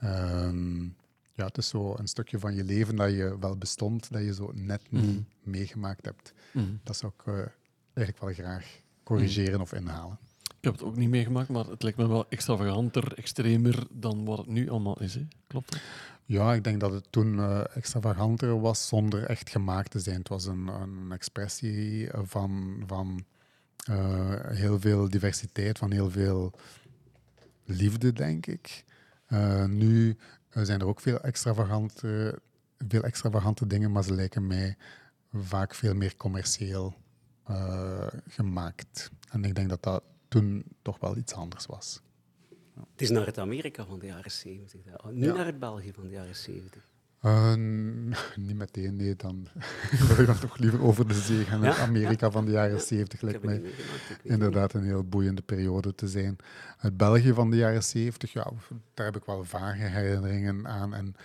[0.04, 0.52] Uh,
[1.34, 4.34] ja, het is zo een stukje van je leven dat je wel bestond, dat je
[4.34, 5.26] zo net niet mm.
[5.44, 6.34] meegemaakt hebt.
[6.52, 6.80] Mm.
[6.84, 7.52] Dat zou ik
[7.94, 9.62] eigenlijk wel graag corrigeren mm.
[9.62, 10.20] of inhalen.
[10.68, 14.48] Heb het ook niet meegemaakt, maar het lijkt me wel extravaganter, extremer dan wat het
[14.48, 15.14] nu allemaal is.
[15.16, 15.28] Hè?
[15.48, 15.82] Klopt dat?
[16.26, 20.18] Ja, ik denk dat het toen uh, extravaganter was zonder echt gemaakt te zijn.
[20.18, 23.24] Het was een, een expressie van, van
[23.90, 26.54] uh, heel veel diversiteit, van heel veel
[27.64, 28.84] liefde, denk ik.
[29.28, 30.18] Uh, nu
[30.50, 32.40] zijn er ook veel extravagante,
[32.88, 34.78] veel extravagante dingen, maar ze lijken mij
[35.34, 36.96] vaak veel meer commercieel
[38.28, 39.12] gemaakt.
[39.30, 42.02] En ik denk dat dat toen toch wel iets anders was.
[42.50, 42.86] Ja.
[42.92, 44.82] Het is naar het Amerika van de jaren 70.
[45.12, 46.88] Nu naar het België van de jaren 70.
[47.22, 47.54] Uh,
[48.48, 49.16] niet meteen, nee.
[49.16, 49.48] Dan
[50.08, 53.22] wil ik dan toch liever over de zee gaan naar Amerika van de jaren 70.
[53.22, 53.62] Lijkt mij
[54.24, 56.36] inderdaad een heel boeiende periode te zijn.
[56.78, 58.52] Het België van de jaren 70, ja,
[58.94, 60.94] daar heb ik wel vage herinneringen aan.
[60.94, 61.16] En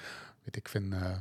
[0.43, 1.17] weet ik, vind uh,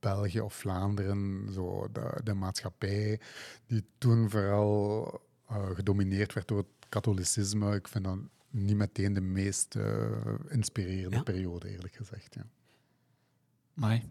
[0.00, 3.20] België of Vlaanderen, zo de, de maatschappij,
[3.66, 7.74] die toen vooral uh, gedomineerd werd door het katholicisme.
[7.74, 8.18] Ik vind dat
[8.50, 9.84] niet meteen de meest uh,
[10.48, 12.34] inspirerende periode, eerlijk gezegd.
[12.34, 12.46] Ja.
[13.74, 14.02] Maar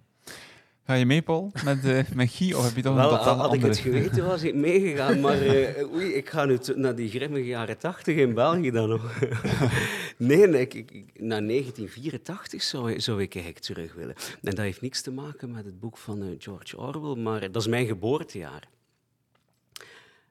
[0.89, 2.53] Ga je mee, Paul, met, uh, met Guy?
[2.53, 5.19] Of heb je toch Wel, een totaal had ik het geweten, was ik meegegaan.
[5.29, 9.19] Maar uh, oei, ik ga nu naar die grimmige jaren tachtig in België dan nog.
[10.17, 14.15] nee, nee ik, ik, naar 1984 zou, zou ik eigenlijk terug willen.
[14.15, 17.61] En dat heeft niks te maken met het boek van uh, George Orwell, maar dat
[17.61, 18.67] is mijn geboortejaar.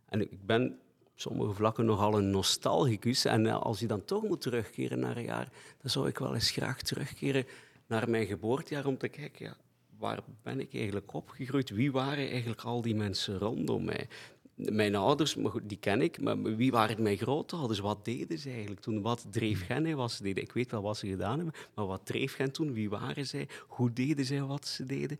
[0.09, 0.79] En ik ben
[1.21, 3.25] sommige vlakken nogal een nostalgicus.
[3.25, 5.49] En als je dan toch moet terugkeren naar een jaar,
[5.81, 7.47] dan zou ik wel eens graag terugkeren
[7.87, 9.57] naar mijn geboortejaar om te kijken, ja,
[9.99, 11.71] waar ben ik eigenlijk opgegroeid?
[11.71, 14.09] Wie waren eigenlijk al die mensen rondom mij?
[14.55, 17.79] Mijn ouders, maar die ken ik, maar wie waren mijn grootouders?
[17.79, 19.03] Wat deden ze eigenlijk toen?
[19.03, 20.43] Wat dreef hen ze deden?
[20.43, 22.73] Ik weet wel wat ze gedaan hebben, maar wat dreef hen toen?
[22.73, 23.49] Wie waren zij?
[23.67, 25.19] Hoe deden zij wat ze deden?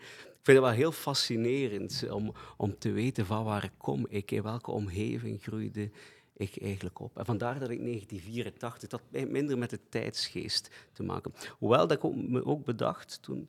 [0.49, 4.07] Ik vind het wel heel fascinerend om, om te weten van waar ik kom.
[4.09, 5.91] Ik, in welke omgeving groeide
[6.37, 7.19] ik eigenlijk op.
[7.19, 11.33] En vandaar dat ik 1984, dat heeft minder met de tijdsgeest te maken.
[11.59, 13.49] Hoewel dat ik ook, me ook bedacht toen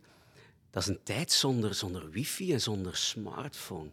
[0.70, 3.90] dat is een tijd zonder, zonder wifi en zonder smartphone.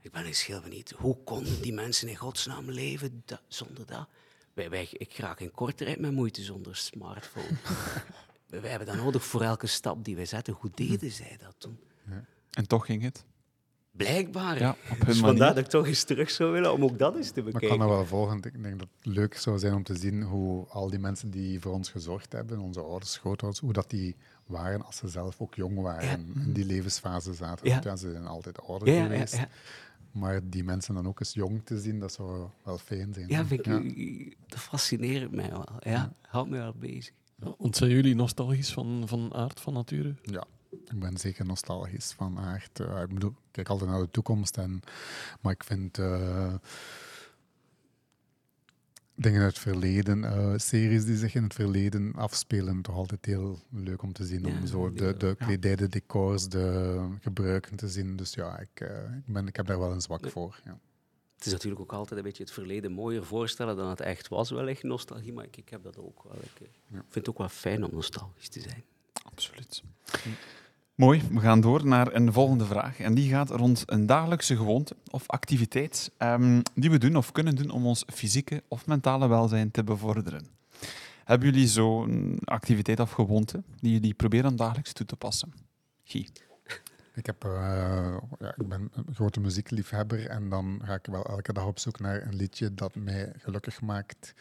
[0.00, 4.08] Ik ben eens heel benieuwd, hoe konden die mensen in godsnaam leven zonder dat?
[4.54, 7.56] Wij, wij, ik raak in korte tijd met moeite zonder smartphone.
[8.46, 10.54] wij hebben dat nodig voor elke stap die wij zetten.
[10.54, 11.78] Hoe deden zij dat toen?
[12.56, 13.24] En toch ging het?
[13.90, 14.58] Blijkbaar.
[14.58, 15.22] Ja, op hun dus manier.
[15.22, 17.52] vandaar dat ik toch eens terug zou willen om ook dat eens te Maar ik
[17.52, 17.78] bekijken.
[17.78, 18.36] kan dat wel volgen.
[18.36, 21.60] Ik denk dat het leuk zou zijn om te zien hoe al die mensen die
[21.60, 24.16] voor ons gezorgd hebben, onze ouders, schootouders, hoe dat die
[24.46, 27.66] waren als ze zelf ook jong waren en in die levensfase zaten.
[27.66, 27.72] Ja.
[27.72, 29.36] Want ja, ze zijn altijd ouder ja, ja, ja, geweest.
[29.36, 29.48] ja.
[30.12, 33.28] Maar die mensen dan ook eens jong te zien, dat zou wel fijn zijn.
[33.28, 35.68] Ja, vind ik, dat fascineert mij wel.
[35.80, 37.14] Ja, houdt mij wel bezig.
[37.36, 40.14] Ja, want zijn jullie nostalgisch van, van aard, van nature?
[40.22, 40.44] Ja,
[40.90, 42.80] ik ben zeker nostalgisch van aard.
[42.80, 44.80] Uh, ik bedoel, ik kijk altijd naar de toekomst, en,
[45.40, 46.54] maar ik vind uh,
[49.14, 53.58] dingen uit het verleden, uh, series die zich in het verleden afspelen, toch altijd heel
[53.70, 54.46] leuk om te zien.
[54.46, 58.16] Ja, om zo de, de kledij, de decors, de gebruiken te zien.
[58.16, 58.80] Dus ja, ik,
[59.16, 60.60] ik, ben, ik heb daar wel een zwak voor.
[60.64, 60.78] Ja.
[61.36, 64.50] Het is natuurlijk ook altijd een beetje het verleden mooier voorstellen dan het echt was,
[64.50, 66.36] wellicht nostalgie, maar ik, ik heb dat ook wel.
[66.42, 66.96] Ik, ja.
[66.96, 68.84] vind het ook wel fijn om nostalgisch te zijn.
[69.24, 69.82] Absoluut.
[70.96, 73.00] Mooi, we gaan door naar een volgende vraag.
[73.00, 77.56] En die gaat rond een dagelijkse gewoonte of activiteit um, die we doen of kunnen
[77.56, 80.46] doen om ons fysieke of mentale welzijn te bevorderen.
[81.24, 85.52] Hebben jullie zo'n activiteit of gewoonte die jullie proberen dagelijks toe te passen?
[86.04, 86.28] Guy.
[87.14, 87.50] Ik, heb, uh,
[88.38, 92.00] ja, ik ben een grote muziekliefhebber en dan ga ik wel elke dag op zoek
[92.00, 94.34] naar een liedje dat mij gelukkig maakt.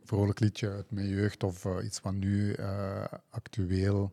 [0.00, 4.12] Een vrolijk liedje uit mijn jeugd of uh, iets wat nu uh, actueel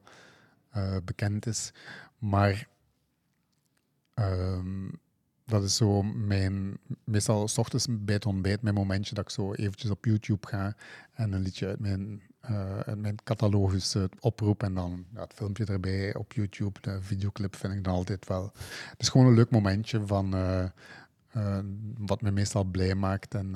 [1.06, 1.74] bekend is.
[2.18, 2.68] Maar
[4.16, 5.00] um,
[5.46, 9.54] dat is zo mijn, meestal s ochtends bij het ontbijt, mijn momentje dat ik zo
[9.54, 10.76] eventjes op YouTube ga
[11.14, 15.34] en een liedje uit mijn, uh, uit mijn catalogus uh, oproep en dan ja, het
[15.34, 18.52] filmpje erbij op YouTube, de videoclip vind ik dan altijd wel.
[18.90, 20.36] Het is gewoon een leuk momentje van
[21.98, 23.56] wat me meestal blij maakt en,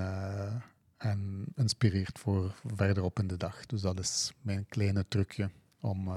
[0.98, 3.66] en inspireert voor verderop in de dag.
[3.66, 6.10] Dus dat is mijn kleine trucje om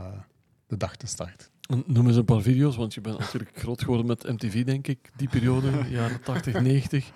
[0.67, 1.49] de dag te starten.
[1.87, 5.11] Noem eens een paar video's, want je bent natuurlijk groot geworden met MTV, denk ik,
[5.17, 7.11] die periode, jaren 80, 90.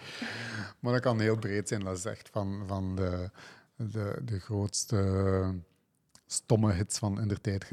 [0.81, 1.85] Maar dat kan heel breed zijn.
[1.85, 3.31] Dat is echt van, van de,
[3.77, 5.55] de, de grootste
[6.27, 7.69] stomme hits van in de tijd.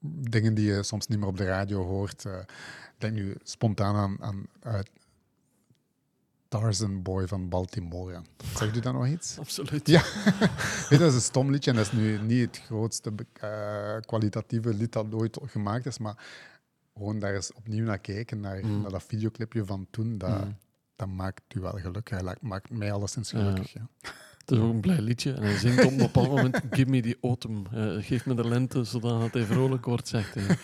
[0.00, 2.24] Dingen die je soms niet meer op de radio hoort.
[2.24, 4.84] Ik denk nu spontaan aan, aan
[6.48, 8.22] Tarzan Boy van Baltimore.
[8.56, 9.38] Zegt u dat nog iets?
[9.38, 9.88] Absoluut.
[9.88, 10.02] Ja,
[10.88, 13.12] Weet, dat is een stom liedje en dat is nu niet het grootste
[13.44, 16.16] uh, kwalitatieve lied dat ooit gemaakt is, maar
[16.94, 18.80] gewoon daar eens opnieuw naar kijken, naar, mm.
[18.80, 20.56] naar dat videoclipje van toen, dat, mm.
[20.96, 22.22] dat maakt u wel gelukkig.
[22.22, 23.72] Dat maakt mij alleszins gelukkig.
[23.72, 23.88] Ja.
[24.00, 24.10] Ja.
[24.46, 27.00] Het is ook een blij liedje en hij zingt op een bepaald moment Give me
[27.00, 27.66] the autumn.
[27.74, 30.56] Uh, geef me de lente, zodat hij vrolijk wordt, zegt hij.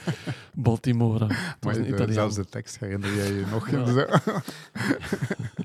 [0.55, 1.27] Baltimore.
[1.61, 1.75] Maar
[2.09, 3.71] zelfs de tekst herinner jij je nog.
[3.71, 3.83] Ja.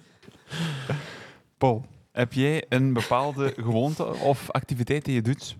[1.57, 5.55] Paul, heb jij een bepaalde gewoonte of activiteit die je doet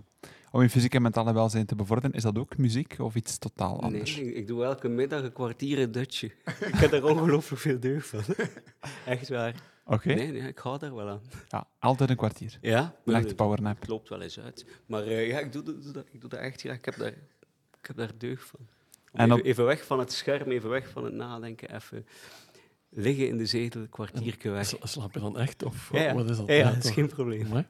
[0.52, 2.16] om je fysiek en mentale welzijn te bevorderen?
[2.16, 4.16] Is dat ook muziek of iets totaal anders?
[4.16, 6.28] Nee, ik doe elke middag een kwartier een dutje.
[6.72, 8.36] ik heb er ongelooflijk veel deugd van.
[9.06, 9.56] Echt waar.
[9.86, 9.96] Oké.
[9.96, 10.14] Okay.
[10.14, 11.22] Nee, nee, ik hou daar wel aan.
[11.48, 12.58] Ja, altijd een kwartier.
[12.62, 12.96] Ja.
[13.06, 13.80] Een echte powernap.
[13.80, 14.66] Het loopt wel eens uit.
[14.86, 16.78] Maar uh, ja, ik doe, doe, doe, ik doe dat echt graag.
[16.78, 17.14] Ik heb daar,
[17.80, 18.60] ik heb daar deugd van.
[19.12, 19.46] En even, op...
[19.46, 22.06] even weg van het scherm, even weg van het nadenken, even
[22.90, 24.74] liggen in de zetel, een kwartiertje weg.
[24.82, 25.64] Slaap je dan echt?
[25.64, 26.14] Of ja, ja.
[26.14, 26.48] wat is dat?
[26.48, 27.48] Ja, ja dat is geen probleem.
[27.50, 27.66] Nee?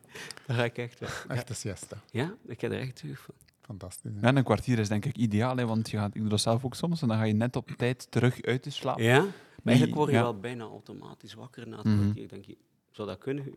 [0.46, 1.26] Dan ga ik echt weg.
[1.30, 1.98] Echte siesta.
[2.12, 3.36] Ja, ik heb er echt terug van.
[3.62, 4.12] Fantastisch.
[4.22, 6.66] En een kwartier is denk ik ideaal, hè, want je gaat, ik doe dat zelf
[6.66, 9.00] ook soms en dan ga je net op tijd terug uit de slaap.
[9.00, 9.32] Ja, maar
[9.64, 10.22] eigenlijk word je ja.
[10.22, 12.08] wel bijna automatisch wakker na het kwartier.
[12.08, 12.28] Mm -hmm.
[12.28, 12.58] Denk je,
[12.92, 13.54] zou dat kunnen?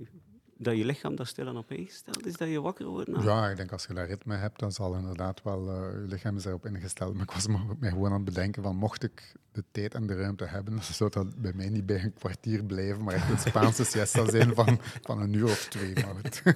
[0.62, 3.08] Dat je lichaam daar stilaan op ingesteld is, dat je wakker wordt?
[3.08, 6.06] Nou, Ja, ik denk als je dat ritme hebt, dan zal inderdaad wel eh, je
[6.08, 7.14] lichaam is daarop ingesteld.
[7.14, 10.06] Maar ik was me mij gewoon aan het bedenken van, mocht ik de tijd en
[10.06, 13.30] de ruimte hebben, dan zou dat bij mij niet bij een kwartier blijven, maar echt
[13.30, 15.94] een Spaanse siesta zijn van, van een uur of twee.
[15.94, 16.42] Maar goed.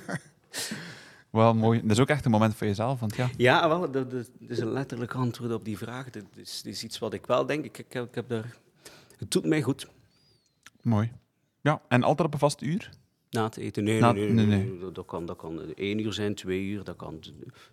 [1.31, 1.81] Wel mooi.
[1.81, 3.31] Dat is ook echt een moment voor jezelf, want ja.
[3.37, 6.11] Ja, wel, dat, dat is een letterlijk antwoord op die vraag.
[6.11, 7.65] Dat is, dat is iets wat ik wel denk.
[7.65, 8.57] Ik, ik, heb, ik heb daar...
[9.19, 9.89] Het doet mij goed
[10.83, 11.13] Mooi.
[11.61, 12.91] Ja, en altijd op een vast uur?
[13.35, 13.85] Na het eten.
[13.85, 14.79] Nee, Na- nee, nee, nee, nee, nee.
[14.79, 17.21] Dat, dat kan, dat kan één uur zijn, twee uur, dat kan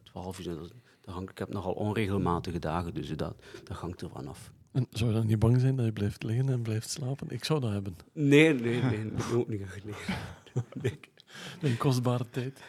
[0.04, 0.56] twaalf uur zijn.
[0.58, 0.72] Dat,
[1.02, 4.52] dat hangt, ik heb nogal onregelmatige dagen, dus dat, dat hangt ervan af.
[4.72, 7.30] En zou je dan niet bang zijn dat je blijft liggen en blijft slapen?
[7.30, 7.96] Ik zou dat hebben.
[8.14, 9.62] Nee, nee, nee, ook niet.
[10.82, 11.00] Nee.
[11.62, 12.60] Een kostbare tijd.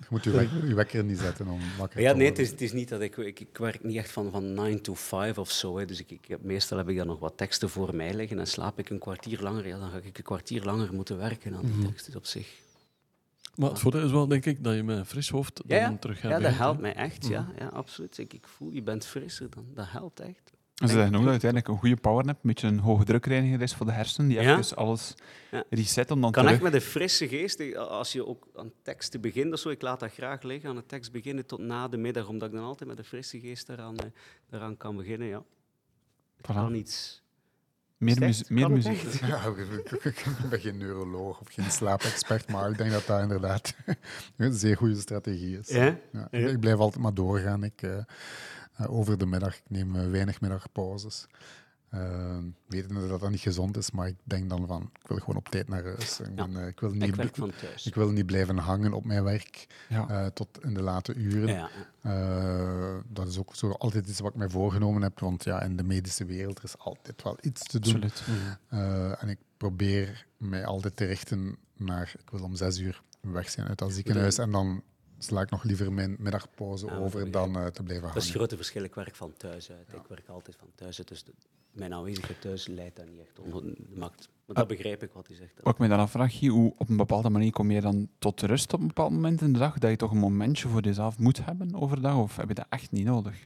[0.00, 2.50] Je moet je, wek- je wekker niet zetten om wakker Ja, te nee, het is,
[2.50, 3.40] het is niet dat ik, ik...
[3.40, 5.78] Ik werk niet echt van, van 9 to 5 of zo.
[5.78, 5.84] Hè.
[5.84, 8.78] Dus ik, ik, meestal heb ik dan nog wat teksten voor mij liggen en slaap
[8.78, 9.66] ik een kwartier langer.
[9.66, 12.60] Ja, dan ga ik een kwartier langer moeten werken aan die teksten op zich.
[13.54, 15.84] Maar het voordeel is wel, denk ik, dat je met een fris hoofd dan Ja,
[15.90, 15.96] ja.
[16.00, 17.26] terug gaat Ja, dat helpt mij echt.
[17.28, 18.18] Ja, ja absoluut.
[18.18, 19.66] Ik, ik voel, je bent frisser dan.
[19.74, 20.51] Dat helpt echt.
[20.74, 23.60] Ze zeggen ook dat je uiteindelijk een goede power hebt, een beetje een hoge drukreiniger
[23.62, 24.58] is voor de hersenen, die Ja.
[24.58, 25.14] even alles
[25.50, 25.64] Ja.
[25.70, 26.52] reset om dan kan terug...
[26.58, 29.82] echt met een frisse geest, eh, als je ook aan teksten begint of zo, ik
[29.82, 32.64] laat dat graag liggen, aan de tekst beginnen tot na de middag, omdat ik dan
[32.64, 34.06] altijd met een frisse geest daaraan, eh,
[34.50, 35.28] daaraan kan beginnen.
[35.28, 35.42] Ja.
[36.36, 36.54] Het Voilà.
[36.54, 37.20] kan iets.
[37.96, 39.20] Meer, muzie- het muziek.
[39.26, 43.74] Ja, ik- ben geen neuroloog of geen slaapexpert, maar ik denk dat dat inderdaad
[44.36, 45.68] een zeer goede strategie is.
[45.68, 45.84] Ja?
[46.12, 46.48] Ja, Ja.
[46.48, 47.64] Ik blijf altijd maar doorgaan.
[47.64, 47.96] Ik, eh,
[48.86, 51.26] over de middag, ik neem eh, weinig middagpauzes.
[51.94, 55.36] Uh, wetende dat dat niet gezond is, maar ik denk dan van, ik wil gewoon
[55.36, 56.20] op tijd naar huis.
[56.20, 56.46] Ik, Ja.
[56.46, 57.86] ben, eh, ik, wil, niet, werk van thuis.
[57.86, 60.08] ik wil niet blijven hangen op mijn werk Ja.
[60.08, 61.54] eh, tot in de late uren.
[61.54, 61.68] Ja.
[62.02, 65.76] Eh, dat is ook zo altijd iets wat ik mij voorgenomen heb, want ja, in
[65.76, 68.02] de medische wereld er is altijd wel iets te doen.
[68.02, 68.22] Absoluut.
[68.68, 73.50] Eh, en ik probeer mij altijd te richten naar, ik wil om zes uur weg
[73.50, 74.82] zijn uit dat ziekenhuis en dan
[75.22, 78.32] sla ik nog liever mijn middagpauze Ja, over dan eh, te blijven Dat is het
[78.32, 78.38] hangen.
[78.38, 78.82] grote verschil.
[78.84, 79.88] Ik werk van thuis uit.
[79.92, 81.08] Ik werk altijd van thuis uit.
[81.08, 81.32] Dus de-
[81.72, 83.62] mijn aanwezigheid thuis leidt daar niet echt onder.
[83.64, 85.52] dat maakt- Maar dat begrijp ik wat hij zegt.
[85.62, 88.40] Wat ik me dan afvraag, Guy, hoe op een bepaalde manier kom je dan tot
[88.42, 91.18] rust op een bepaald moment in de dag, dat je toch een momentje voor jezelf
[91.18, 93.40] moet hebben overdag, of heb je dat echt niet nodig?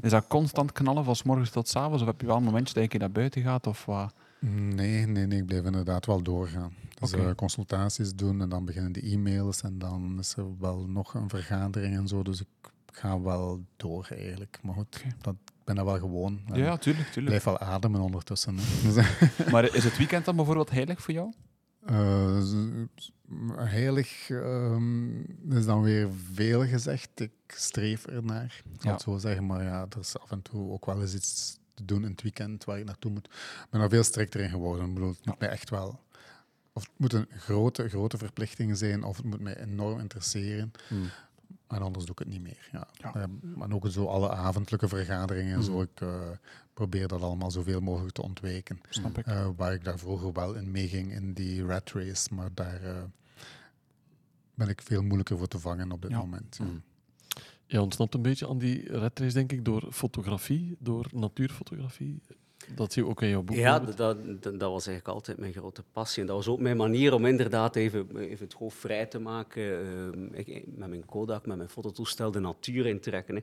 [0.00, 2.42] Is dat constant knallen van 's morgens tot 's avonds, of heb je wel een
[2.42, 4.12] momentje dat je naar buiten gaat, of wat?
[4.40, 6.72] Nee, nee, nee, ik blijf inderdaad wel doorgaan.
[7.00, 7.28] Dus Oké.
[7.28, 11.28] eh, consultaties doen en dan beginnen de e-mails en dan is er wel nog een
[11.28, 12.22] vergadering en zo.
[12.22, 12.46] Dus ik
[12.92, 14.58] ga wel door eigenlijk.
[14.62, 16.40] Maar goed, dat, ik ben dat wel gewoon.
[16.52, 17.42] Ja, tuurlijk, Ik tuurlijk.
[17.42, 18.56] blijf wel ademen ondertussen.
[18.58, 19.02] Hè.
[19.52, 21.32] Maar is het weekend dan bijvoorbeeld heilig voor jou?
[21.86, 22.40] Eh,
[23.56, 25.20] heilig ehm,
[25.50, 27.20] is dan weer veel gezegd.
[27.20, 28.92] Ik streef ernaar, ik zal Ja.
[28.92, 29.46] het zo zeggen.
[29.46, 32.22] Maar ja, er is af en toe ook wel eens iets te doen in het
[32.22, 33.24] weekend waar ik naartoe moet.
[33.24, 34.86] Ik ben er veel strikter in geworden.
[34.86, 36.00] Ik bedoel, het moet mij echt wel...
[36.72, 40.72] Of het moet een grote, grote verplichting zijn, of het moet mij enorm interesseren.
[41.68, 42.68] En anders doe ik het niet meer.
[42.72, 42.86] Ja.
[42.92, 43.14] Ja.
[43.14, 45.72] Eh, maar ook zo alle avondelijke vergaderingen en zo.
[45.72, 45.80] Mhm.
[45.82, 46.20] Ik eh,
[46.74, 48.80] probeer dat allemaal zoveel mogelijk te ontwijken.
[48.88, 49.26] Snap ik.
[49.26, 53.02] Eh, waar ik daar vroeger wel in meeging in die rat race, maar daar eh,
[54.54, 56.18] ben ik veel moeilijker voor te vangen op dit Ja.
[56.18, 56.56] moment.
[56.58, 56.64] ja.
[56.64, 56.82] Mm.
[57.70, 62.20] Je ontsnapt een beetje aan die redrace, denk ik, door fotografie, door natuurfotografie.
[62.74, 63.56] Dat zie je ook in jouw boek.
[63.56, 66.20] Ja, dat, dat, dat was eigenlijk altijd mijn grote passie.
[66.20, 70.34] En dat was ook mijn manier om inderdaad even, even het hoofd vrij te maken.
[70.34, 73.34] Ik, met mijn Kodak, met mijn fototoestel, de natuur in te trekken.
[73.34, 73.40] hè.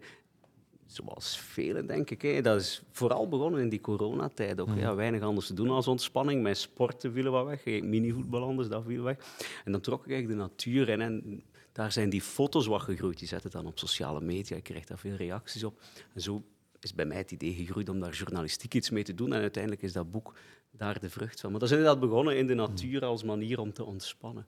[0.86, 2.22] Zoals velen, denk ik.
[2.22, 2.42] Hè.
[2.42, 4.70] Dat is vooral begonnen in die coronatijd ook.
[4.76, 6.42] Ja, weinig anders te doen als ontspanning.
[6.42, 7.66] Mijn sporten vielen wat weg.
[7.66, 9.18] Ik minivoetbal anders, dat viel weg.
[9.66, 11.02] En dan trok ik eigenlijk de natuur in.
[11.02, 11.44] En
[11.76, 13.20] daar zijn die foto's wat gegroeid.
[13.20, 14.58] Die zetten dan op sociale media.
[14.58, 15.82] Ik kreeg daar veel reacties op.
[16.14, 16.44] En zo
[16.80, 19.34] is bij mij het idee gegroeid om daar journalistiek iets mee te doen.
[19.34, 20.38] En uiteindelijk is dat boek
[20.72, 21.52] daar de vrucht van.
[21.52, 24.46] Maar dat is inderdaad begonnen in de natuur als manier om te ontspannen.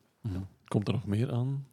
[0.68, 1.68] Komt er nog meer aan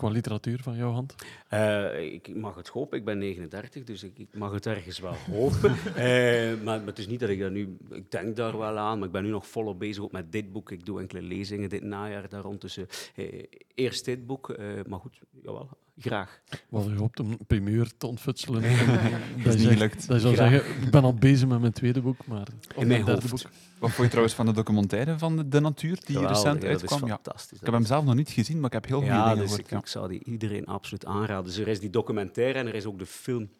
[0.00, 1.14] qua literatuur van jouw hand?
[1.48, 2.98] Eh, ik mag het hopen.
[2.98, 5.70] Ik ben 39, dus ik, mag het ergens wel hopen.
[5.94, 7.76] Eh, maar, het is niet dat ik dat nu...
[7.90, 10.70] Ik denk daar wel aan, maar ik ben nu nog volop bezig met dit boek.
[10.70, 12.60] Ik doe enkele lezingen dit najaar daar rond.
[12.60, 12.78] Dus
[13.14, 13.44] eh,
[13.74, 15.68] eerst dit boek, maar goed, jawel,
[16.00, 16.40] graag.
[16.68, 18.62] Wat je hoopt om een primeur te ontfutselen.
[19.44, 20.08] dat is niet gelukt.
[20.08, 22.46] Dat zou zeggen, ik ben al bezig met mijn tweede boek, maar...
[22.74, 23.30] Of mijn derde hoofd.
[23.30, 23.52] boek.
[23.78, 26.68] Wat vond je trouwens van de documentaire van de, de natuur die Geweldig, recent ja,
[26.68, 27.02] dat uitkwam?
[27.02, 27.14] is Ja.
[27.22, 27.58] fantastisch.
[27.58, 29.44] Ik heb hem zelf nog niet gezien, maar ik heb heel goede ja, dingen dus
[29.44, 29.66] gehoord.
[29.66, 29.78] ik, ja.
[29.78, 31.44] ik zou die iedereen absoluut aanraden.
[31.44, 33.50] Dus er is die documentaire en er is ook de film.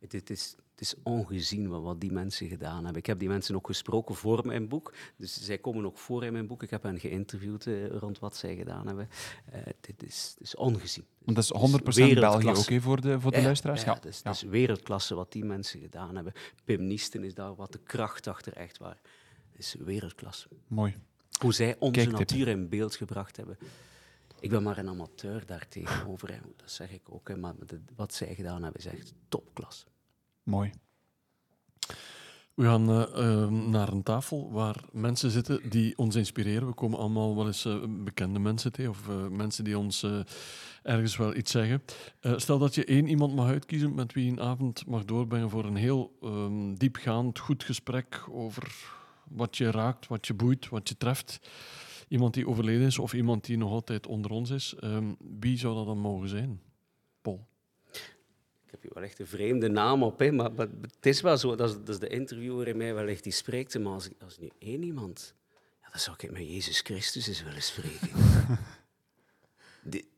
[0.00, 2.96] Het, het is, het is ongezien wat, wat die mensen gedaan hebben.
[2.96, 4.94] Ik heb die mensen ook gesproken voor mijn boek.
[5.16, 6.62] Dus zij komen ook voor in mijn boek.
[6.62, 9.08] Ik heb hen geïnterviewd eh, rond wat zij gedaan hebben.
[9.52, 11.04] Eh, dit is, het is ongezien.
[11.24, 13.80] Want dat is Het 100% België ook hè, voor de, voor de Ja, luisteraars.
[13.80, 14.30] Ja, Ja, het is, ja.
[14.30, 16.32] het is wereldklasse wat die mensen gedaan hebben.
[16.64, 18.98] Pim Niesten is daar wat de kracht achter echt waar.
[19.50, 20.48] Het is wereldklasse.
[20.66, 20.94] Mooi.
[21.40, 22.18] Hoe zij onze Kijktip.
[22.18, 23.58] natuur in beeld gebracht hebben.
[24.40, 26.28] Ik ben maar een amateur daartegenover.
[26.32, 26.38] Hè.
[26.56, 27.28] Dat zeg ik ook.
[27.28, 27.36] Hè.
[27.36, 29.86] Maar de- wat zij gedaan hebben is echt topklas.
[30.42, 30.70] Mooi.
[32.54, 36.68] We gaan eh, ehm, naar een tafel waar mensen zitten die ons inspireren.
[36.68, 40.06] We komen allemaal wel eens eh, bekende mensen tegen of eh, mensen die ons
[40.82, 41.82] ergens wel iets zeggen.
[42.20, 45.50] Eh, stel dat je één iemand mag uitkiezen met wie je een avond mag doorbrengen
[45.50, 48.74] voor een heel ehm, diepgaand, goed gesprek over
[49.28, 51.40] wat je raakt, wat je boeit, wat je treft.
[52.08, 54.74] Iemand die overleden is of iemand die nog altijd onder ons is.
[54.80, 56.60] Ehm, wie zou dat dan mogen zijn?
[57.22, 57.46] Paul.
[58.64, 61.36] Ik heb hier wel echt een vreemde naam op, hè, maar, maar het is wel
[61.36, 61.54] zo.
[61.56, 63.78] Dat is, dat is de interviewer in mij wellicht die spreekt.
[63.78, 65.34] Maar als, als nu één iemand...
[65.82, 68.08] Ja, dan zou ik met Jezus Christus eens willen spreken.
[69.82, 70.08] Die-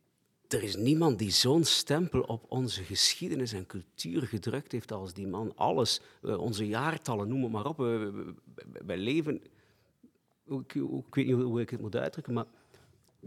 [0.48, 5.26] er is niemand die zo'n stempel op onze geschiedenis en cultuur gedrukt heeft als die
[5.26, 5.56] man.
[5.56, 7.76] Alles, eh, onze jaartallen, noem het maar op.
[8.86, 9.42] Wij leven...
[10.50, 10.72] Ik,
[11.14, 12.46] weet niet hoe ik het moet uitdrukken, maar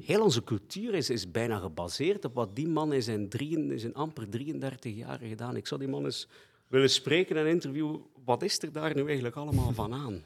[0.01, 3.93] Heel onze cultuur is, is bijna gebaseerd op wat die man in zijn, in zijn
[3.93, 5.55] amper 33 jaar gedaan.
[5.55, 6.27] Ik zou die man eens
[6.67, 8.01] willen spreken en interviewen.
[8.25, 10.23] Wat is er daar nu eigenlijk allemaal van aan?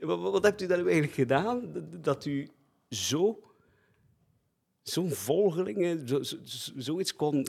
[0.00, 2.48] wat, hebt u daar nu eigenlijk gedaan dat- u
[2.90, 3.40] zo,
[4.82, 7.46] zo'n volgelingen, zo, zo- zo- zoiets kon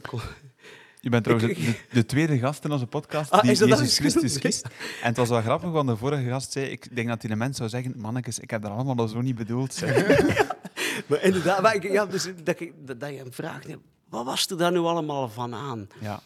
[1.03, 3.69] Je bent trouwens de, de, de tweede gast in onze podcast Ah, die is dat
[3.69, 3.97] Jezus?
[3.97, 4.65] Christus kiest.
[4.65, 7.35] En het was wel grappig, want de vorige gast zei, ik denk dat die de
[7.35, 9.73] mens zou zeggen, mannetjes, ik heb dat allemaal al zo niet bedoeld.
[9.73, 10.21] zeg."
[11.07, 13.75] maar inderdaad, maar ik- ja, dus dat, ik- dat, dat je hem vraagt, ja,
[14.09, 15.87] wat was er daar nu allemaal van aan?
[15.99, 16.21] Ja.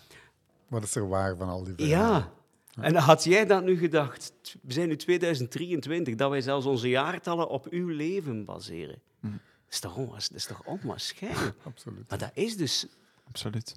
[0.68, 2.18] Wat is er waar van al die verhalen?
[2.18, 2.84] Ja.
[2.84, 7.50] En had jij dat nu gedacht, we zijn nu 2023, dat wij zelfs onze jaartallen
[7.50, 9.00] op uw leven baseren?
[9.20, 9.28] Hm.
[9.28, 11.56] Dat, is toch dat is toch onwaarschijnlijk?
[11.64, 12.10] Absoluut.
[12.10, 12.88] Maar dat is dus...
[13.28, 13.76] Absoluut.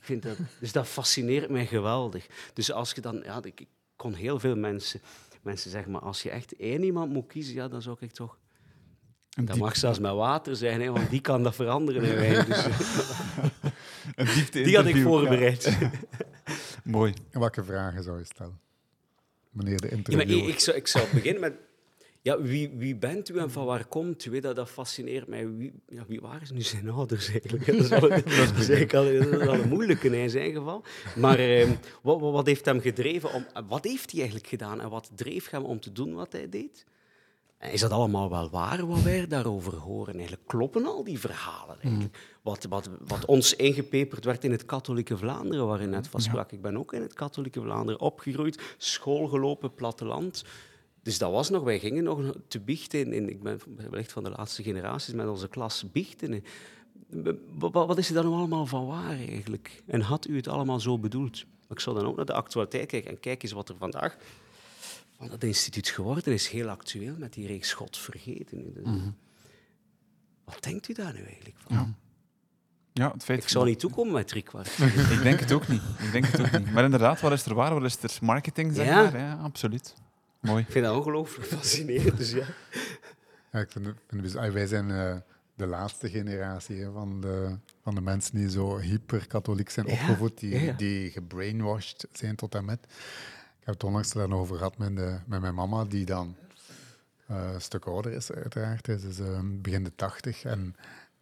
[0.00, 2.26] Ik vind dat, dus dat fascineert mij geweldig.
[2.54, 3.20] Dus als je dan...
[3.24, 5.00] Ja, ik, ik kon heel veel mensen,
[5.42, 8.38] mensen zeggen, maar als je echt één iemand moet kiezen, ja, dan zou ik toch...
[9.30, 12.14] Een, Dat diep, mag zelfs met water zijn, hè, want die kan dat veranderen in
[12.14, 12.46] wijn.
[12.46, 12.64] Dus,
[14.16, 15.76] een diepte die had ik voorbereid.
[15.80, 15.90] Ja.
[16.84, 17.14] Mooi.
[17.30, 18.60] En welke vragen zou je stellen?
[19.50, 20.48] Meneer de Ja, maar interviewer.
[20.48, 21.54] ik, ik, zou, ik zou beginnen met...
[22.22, 24.34] Ja, wie, wie bent u en van waar komt u?
[24.34, 24.40] hè?
[24.40, 25.48] Dat, dat fascineert mij.
[25.48, 27.66] Wie, ja, wie waren nu zijn ouders eigenlijk?
[27.70, 30.84] Dat is, wel, dat is eigenlijk al, dat is al een moeilijke in zijn geval.
[31.16, 31.70] Maar eh,
[32.02, 33.32] wat, wat heeft hem gedreven?
[33.32, 34.80] Om, wat heeft hij eigenlijk gedaan?
[34.80, 36.84] En wat dreef hem om te doen wat hij deed?
[37.58, 40.14] En is dat allemaal wel waar wat wij daarover horen?
[40.14, 41.76] Eigenlijk kloppen al die verhalen.
[41.82, 42.18] Eigenlijk.
[42.42, 46.52] Wat, wat, wat ons ingepeperd werd in het katholieke Vlaanderen, waar je net van sprak.
[46.52, 50.44] Ik ben ook in het katholieke Vlaanderen opgegroeid, school gelopen, platteland.
[51.02, 53.00] Dus dat was nog, wij gingen nog te biechten.
[53.00, 56.44] In, in- ik ben wellicht van de laatste generaties met onze klas biechten.
[57.58, 59.82] Wat, is er dan nou allemaal van waar eigenlijk?
[59.86, 61.44] En had u het allemaal zo bedoeld?
[61.68, 64.16] Ik zou dan ook naar de actualiteit kijken en kijk eens wat er vandaag
[65.16, 66.48] van dat instituut geworden is.
[66.48, 68.72] Heel actueel met die reeks God vergeten.
[68.74, 68.84] Dus,
[70.44, 71.76] Wat denkt u daar nu eigenlijk van?
[71.76, 71.94] Ja.
[72.92, 74.78] Ja, het feit Ik zou niet toekomen met driekwart.
[75.16, 75.82] Ik denk het ook niet.
[75.98, 76.72] Ik denk het ook niet.
[76.72, 77.74] Maar inderdaad, wat is er waar?
[77.74, 79.02] Wat is er marketing, zeg Ja.
[79.02, 79.18] maar?
[79.18, 79.94] Ja, absoluut.
[80.40, 80.62] Mooi.
[80.62, 82.16] Ik vind dat ongelooflijk fascinerend.
[82.16, 82.46] Dus ja.
[83.52, 85.16] Ja, ik vind, wij zijn eh,
[85.54, 90.38] de laatste generatie hè, van, de, van de mensen die zo hyper-katholiek zijn Ja, opgevoed,
[90.38, 90.72] die, ja, ja.
[90.72, 92.78] die gebrainwashed zijn tot en met.
[93.60, 96.36] Ik heb het onlangs er dan over gehad met, de, met mijn mama, die dan
[97.26, 98.86] eh, een stuk ouder is, uiteraard.
[98.86, 100.44] Ze is eh, begin de tachtig.
[100.44, 100.76] En,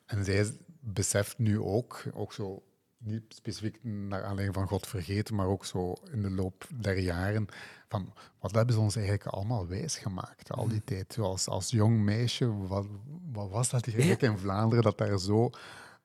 [0.07, 2.63] en zij beseft nu ook, ook zo,
[3.09, 7.47] niet specifiek naar aanleiding van God vergeten, maar ook zo in de loop der jaren,
[7.89, 11.13] van wat hebben ze ons eigenlijk allemaal wijs gemaakt al die tijd.
[11.13, 12.87] Zo Als, als jong meisje, wat,
[13.33, 15.51] wat was dat eigenlijk in Vlaanderen, dat daar zo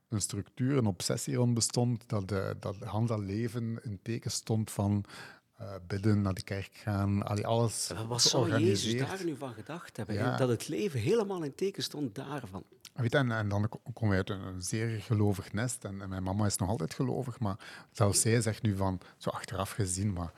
[0.10, 5.06] een structuur, een obsessie rond bestond, dat, de, dat Hans leven in teken stond van
[5.54, 10.16] eh, bidden, naar de kerk gaan, alles Wat zou Jezus daar nu van gedacht hebben?
[10.16, 10.38] Ja.
[10.38, 12.64] Dat het leven helemaal in teken stond daarvan.
[12.94, 15.84] Weet je, en, en dan ko- komen wij uit een, zeer gelovig nest.
[15.84, 17.56] En, en mijn mama is nog altijd gelovig, maar
[17.92, 20.32] zelfs zij zegt nu van, zo achteraf gezien, maar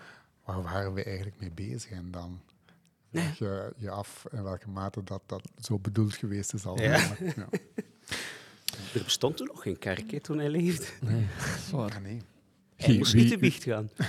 [0.46, 1.92] waar waren we eigenlijk mee bezig?
[1.92, 2.42] En dan
[3.12, 6.82] vraag je je af in welke mate dat, dat zo bedoeld geweest is al.
[6.82, 6.98] Ja.
[7.36, 7.48] Ja.
[8.94, 10.86] Er bestond toen nog geen kerk hè, toen hij leefde.
[11.74, 12.22] Ah, nee.
[12.76, 13.90] Hij Wie- moest niet te biecht gaan.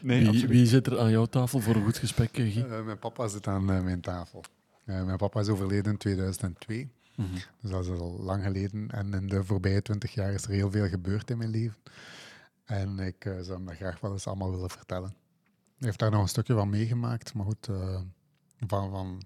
[0.00, 2.62] Nee, Wie, zit er aan jouw tafel voor een goed gesprek, eh, Guy?
[2.64, 4.44] Eh, mijn papa zit aan eh, mijn tafel.
[4.84, 6.88] Eh, mijn papa is overleden in 2002.
[7.16, 7.34] Mhm.
[7.60, 8.90] Dus dat is al lang geleden.
[8.90, 11.76] En in de voorbije twintig jaar is er heel veel gebeurd in mijn leven.
[12.64, 15.14] En ik eh, zou hem dat graag wel eens allemaal willen vertellen.
[15.78, 17.34] Hij heeft daar nog een stukje van meegemaakt.
[17.34, 18.00] Maar goed, eh,
[18.66, 19.22] van, van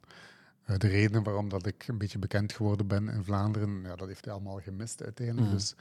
[0.65, 4.09] eh, de redenen waarom dat ik een beetje bekend geworden ben in Vlaanderen, ja, dat
[4.09, 5.47] heeft hij allemaal gemist uiteindelijk.
[5.47, 5.57] Mhm.
[5.57, 5.75] Dus,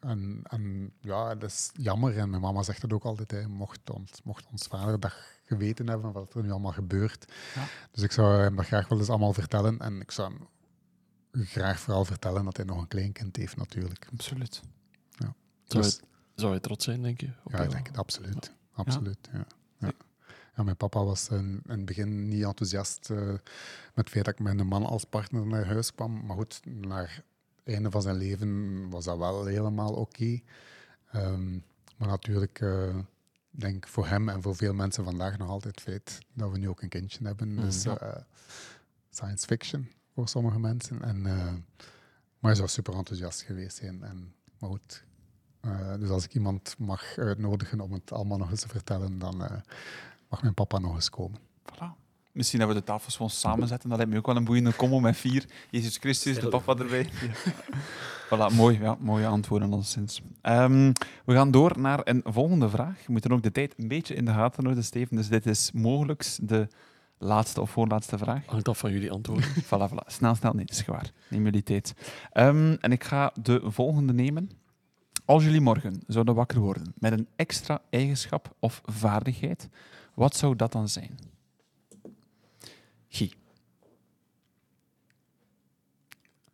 [0.00, 2.18] en, en ja, dat is jammer.
[2.18, 3.30] En mijn mama zegt dat ook altijd.
[3.30, 5.12] Hè, mocht, ons, mocht ons vader dat
[5.44, 7.32] geweten hebben van wat er nu allemaal gebeurt.
[7.54, 7.64] Ja.
[7.90, 9.78] Dus ik zou hem dat graag wel eens allemaal vertellen.
[9.78, 10.46] En ik zou hem
[11.32, 14.08] graag vooral vertellen dat hij nog een kleinkind heeft, natuurlijk.
[14.12, 14.62] Absoluut.
[15.64, 16.00] Zou, Dus-
[16.34, 17.30] zou je trots zijn, denk je?
[17.46, 18.52] Ja, ik denk het absoluut.
[18.72, 19.46] absoluut ja.
[19.78, 19.92] Ja.
[20.56, 23.40] Ja, mijn papa was in, in het begin niet enthousiast eh, met
[23.94, 26.26] het feit dat ik met een man als partner naar huis kwam.
[26.26, 27.24] Maar goed, naar
[27.64, 30.40] het einde van zijn leven was dat wel helemaal oké.
[31.12, 31.52] Ehm,
[31.96, 36.18] maar natuurlijk, ik denk voor hem en voor veel mensen vandaag nog altijd het feit
[36.32, 37.54] dat we nu ook een kindje hebben.
[37.54, 37.64] Mhm.
[37.64, 38.16] Dus eh,
[39.10, 39.88] science fiction
[40.18, 41.02] voor sommige mensen.
[41.02, 41.52] En, eh,
[42.38, 44.02] maar hij zou super enthousiast geweest zijn.
[44.02, 45.04] En, maar goed,
[45.60, 49.44] eh, dus als ik iemand mag uitnodigen om het allemaal nog eens te vertellen, dan
[49.44, 49.56] eh,
[50.28, 51.38] mag mijn papa nog eens komen.
[51.72, 52.06] Voilà.
[52.32, 53.88] Misschien dat we de tafels gewoon samenzetten.
[53.88, 55.44] Dat lijkt me ook wel een boeiende combo met vier.
[55.70, 57.10] Jezus Christus, de papa erbij.
[57.20, 57.52] Ja.
[58.28, 58.78] Voilà, mooi.
[58.80, 60.22] Ja, mooie antwoorden alleszins.
[60.40, 60.92] Ehm
[61.24, 63.00] we gaan door naar een volgende vraag.
[63.00, 65.16] Je moet er ook de tijd een beetje in de gaten houden, Steven.
[65.16, 66.68] Dus dit is mogelijk de
[67.18, 68.46] laatste of voorlaatste vraag.
[68.46, 69.50] Hangt af van jullie antwoorden.
[69.70, 70.06] Voilà, voilà.
[70.06, 70.52] Snel, snel.
[70.52, 71.12] Nee, het is gewaar.
[71.30, 71.94] Neem jullie tijd.
[72.32, 74.50] Ehm, en ik ga de volgende nemen.
[75.24, 79.68] Als jullie morgen zouden wakker worden met een extra eigenschap of vaardigheid,
[80.14, 81.18] wat zou dat dan zijn?
[83.08, 83.32] Guy.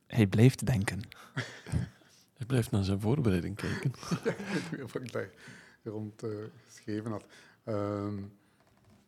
[0.06, 1.00] Hij blijft denken.
[2.36, 3.92] Hij blijft naar zijn voorbereiding kijken.
[4.92, 5.30] Wat ik daar
[5.82, 6.30] rond eh,
[6.66, 7.24] geschreven had.
[7.64, 8.22] Ehm,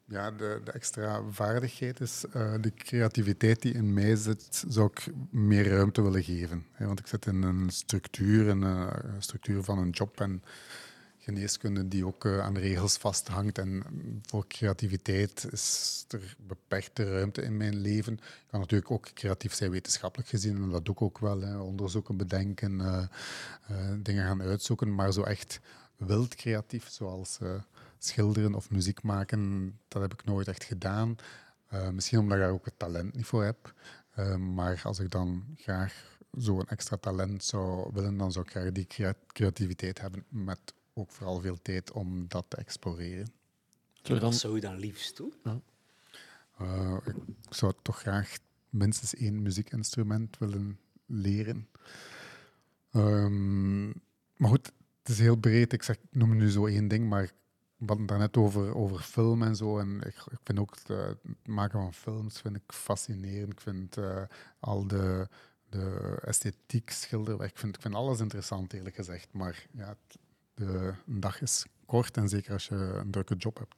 [0.09, 5.07] ja, de, de extra vaardigheid is eh, de creativiteit die in mij zit, zou ik
[5.31, 6.67] meer ruimte willen geven.
[6.73, 10.43] Hè, want ik zit in een structuur, een eh, structuur van een job en
[11.19, 13.59] geneeskunde die ook eh, aan regels vasthangt.
[13.59, 13.83] En
[14.27, 18.13] voor creativiteit is er beperkte ruimte in mijn leven.
[18.13, 21.41] Ik kan natuurlijk ook creatief zijn wetenschappelijk gezien, en dat doe ik ook wel.
[21.41, 21.59] Hè.
[21.59, 22.79] Onderzoeken bedenken,
[24.03, 25.61] dingen gaan uitzoeken, maar zo echt
[25.97, 27.39] wild creatief, zoals
[27.99, 31.17] schilderen of muziek maken, dat heb ik nooit echt gedaan.
[31.69, 33.75] Eh, misschien omdat ik daar ook het talent niet voor heb.
[34.11, 38.73] Eh, maar als ik dan graag zo'n extra talent zou willen, dan zou ik graag
[38.73, 43.27] die crea- creativiteit hebben met ook vooral veel tijd om dat te exploreren.
[43.93, 45.33] Zou je dan, Wat zou je dan liefst doen?
[46.59, 47.15] Eh, ik
[47.55, 48.39] zou toch graag
[48.71, 51.69] minstens één muziekinstrument willen leren.
[52.93, 53.87] Ehm,
[54.37, 54.67] maar goed,
[54.99, 55.73] het is heel breed.
[55.73, 57.31] Ik, zeg, ik noem nu zo één ding, maar
[57.89, 59.79] hadden het daarnet over, over film en zo.
[59.79, 63.53] En ik, ik vind ook het, eh, het maken van films vind ik fascinerend.
[63.53, 64.23] Ik vind eh,
[64.61, 65.29] al de,
[65.69, 69.29] de esthetiek, schilderwerk, ik vind, ik vind alles interessant eerlijk gezegd.
[69.33, 70.19] Maar ja, het-
[70.55, 73.75] de, een dag is kort en zeker als je een drukke job hebt.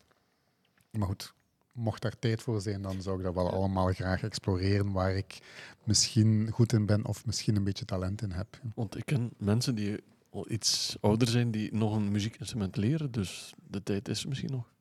[0.91, 1.35] Maar goed,
[1.73, 5.39] mocht daar tijd voor zijn, dan zou ik dat wel allemaal graag exploreren waar ik
[5.85, 8.61] misschien goed in ben of misschien een beetje talent in heb.
[8.75, 10.03] want ik ken mensen die
[10.39, 14.51] al iets ouder zijn die nog een muziekinstrument leren, dus de tijd is er misschien
[14.51, 14.73] nog.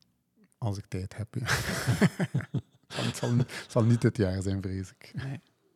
[0.58, 1.36] Als ik tijd heb.
[1.36, 1.45] Ja.
[3.05, 5.14] het zal, het zal niet dit jaar zijn, vrees ik.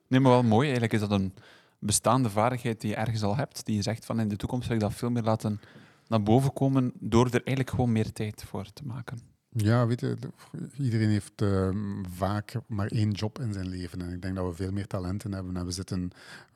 [0.08, 0.64] Nee, maar wel mooi.
[0.64, 1.34] Eigenlijk is dat een
[1.80, 4.76] bestaande vaardigheid die je ergens al hebt, die je zegt van in de toekomst wil
[4.76, 5.60] ik dat veel meer laten
[6.08, 9.20] naar boven komen door er eigenlijk gewoon meer tijd voor te maken.
[9.50, 14.02] Ja, weet je, de- iedereen heeft ehm, vaak maar één job in zijn leven.
[14.02, 15.58] En ik denk dat we veel meer talenten hebben.
[15.58, 16.12] En we zitten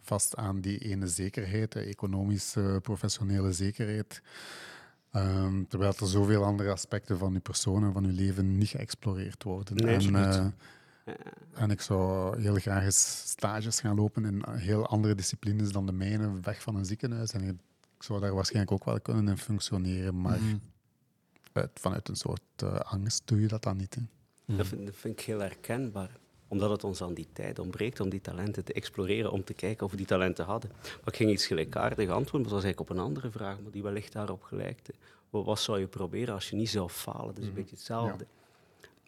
[0.05, 4.21] vast aan die ene zekerheid, de economische, professionele zekerheid.
[5.11, 9.43] Ehm, terwijl er zoveel andere aspecten van je persoon en van je leven niet geëxploreerd
[9.43, 9.75] worden.
[9.75, 10.53] Nee, en, absoluut.
[11.05, 11.13] eh,
[11.53, 15.91] en ik zou heel graag eens stages gaan lopen in heel andere disciplines dan de
[15.91, 17.31] mijne, weg van een ziekenhuis.
[17.31, 20.55] En ik zou daar waarschijnlijk ook wel kunnen in functioneren, maar Mhm.
[21.53, 23.97] uit, vanuit een soort eh, angst doe je dat dan niet.
[24.45, 24.57] Mhm.
[24.57, 26.17] Dat, vind, dat vind ik heel herkenbaar.
[26.47, 29.85] Omdat het ons aan die tijd ontbreekt om die talenten te exploreren, om te kijken
[29.85, 30.71] of we die talenten hadden.
[30.81, 33.71] Maar ik ging iets gelijkaardig antwoorden, maar dat was eigenlijk op een andere vraag, maar
[33.71, 34.93] die wellicht daarop gelijkte.
[35.29, 37.27] Wat, zou je proberen als je niet zou falen?
[37.27, 37.55] Dat is een Mhm.
[37.61, 38.25] beetje hetzelfde.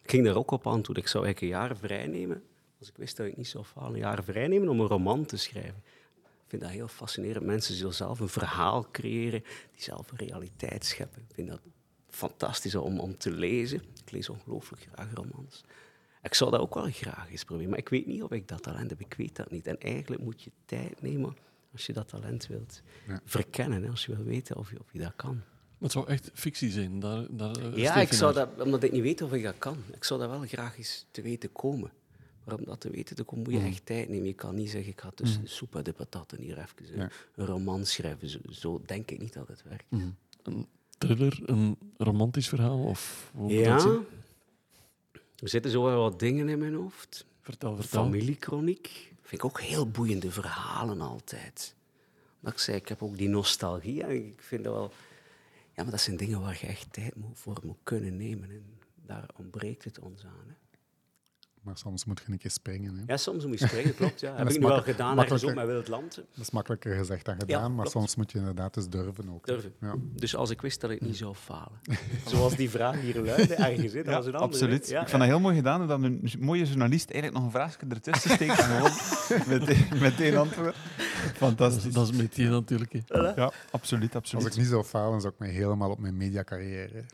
[0.02, 1.02] Ik ging daar ook op antwoorden.
[1.04, 2.42] Ik zou eigenlijk een jaar vrij nemen,
[2.78, 5.24] als ik wist dat ik niet zou falen, een jaar vrij nemen om een roman
[5.24, 5.82] te schrijven.
[6.16, 7.44] Ik vind dat heel fascinerend.
[7.44, 9.40] Mensen die zelf een verhaal creëren,
[9.72, 11.22] die zelf een realiteit scheppen.
[11.28, 11.60] Ik vind dat
[12.08, 13.82] fantastisch om, om te lezen.
[14.04, 15.64] Ik lees ongelooflijk graag romans.
[16.22, 18.62] Ik zou dat ook wel graag eens proberen, maar ik weet niet of ik dat
[18.62, 19.00] talent heb.
[19.00, 19.66] Ik weet dat niet.
[19.66, 21.36] En eigenlijk moet je tijd nemen
[21.72, 23.20] als je dat talent wilt Ja.
[23.24, 25.40] verkennen, hè, als je wil weten of je, of je dat kan.
[25.80, 27.00] Het zou echt fictie zijn.
[27.00, 29.76] Daar, daar Ja, ik zou dat, omdat ik niet weet of ik dat kan.
[29.94, 31.90] Ik zou dat wel graag eens te weten komen.
[32.44, 33.68] Maar om dat te weten te komen, moet je Mhm.
[33.68, 34.26] echt tijd nemen.
[34.26, 36.98] Je kan niet zeggen, ik ga tussen de soep en de patatten hier even een,
[36.98, 37.10] Ja.
[37.34, 38.28] een roman schrijven.
[38.28, 39.84] Zo, zo denk ik niet dat het werkt.
[39.88, 40.08] Mhm.
[40.42, 40.66] Een
[40.98, 42.78] thriller, een romantisch verhaal?
[42.84, 43.98] Of hoe dat Ja?
[45.38, 47.26] Er zitten zo wel wat dingen in mijn hoofd.
[47.40, 48.02] Vertel, vertel.
[48.02, 51.74] Familiekroniek vind ik ook heel boeiende verhalen altijd.
[52.40, 54.02] Maar ik zei, ik heb ook die nostalgie.
[54.02, 54.92] En ik vind dat wel...
[55.74, 58.50] Ja, maar dat zijn dingen waar je echt tijd voor moet kunnen nemen.
[58.50, 58.64] En
[59.06, 60.44] daar ontbreekt het ons aan.
[60.46, 60.54] Hè.
[61.62, 62.94] Maar soms moet je een keer springen.
[62.96, 63.02] Hè.
[63.06, 64.20] Ja, soms moet je springen, klopt.
[64.20, 64.36] Ja.
[64.36, 66.14] Heb ik nu wel gedaan ergens op met Wild Land.
[66.14, 67.90] Dat is makkelijker gezegd dan gedaan, maar klopt.
[67.90, 69.46] soms moet je inderdaad eens durven ook.
[69.46, 69.72] Durven.
[69.80, 69.94] Ja.
[70.14, 71.80] Dus als ik wist dat ik niet zou falen.
[72.26, 74.52] Zoals die vraag hier luidde, ergens zit, dat was een andere.
[74.52, 74.90] absoluut.
[74.90, 78.30] ik vond dat heel mooi gedaan, dat een mooie journalist eigenlijk nog een vraagje ertussen
[78.30, 78.68] steekt
[79.48, 80.74] meteen, meteen antwoord.
[80.74, 81.84] Dat Fantastisch.
[81.84, 82.92] is, dat is met die natuurlijk.
[82.92, 83.00] hè.
[83.18, 84.52] Ja, absoluut, Als absoluut.
[84.52, 87.04] ik niet zou falen, zou ik mij helemaal op mijn mediacarrière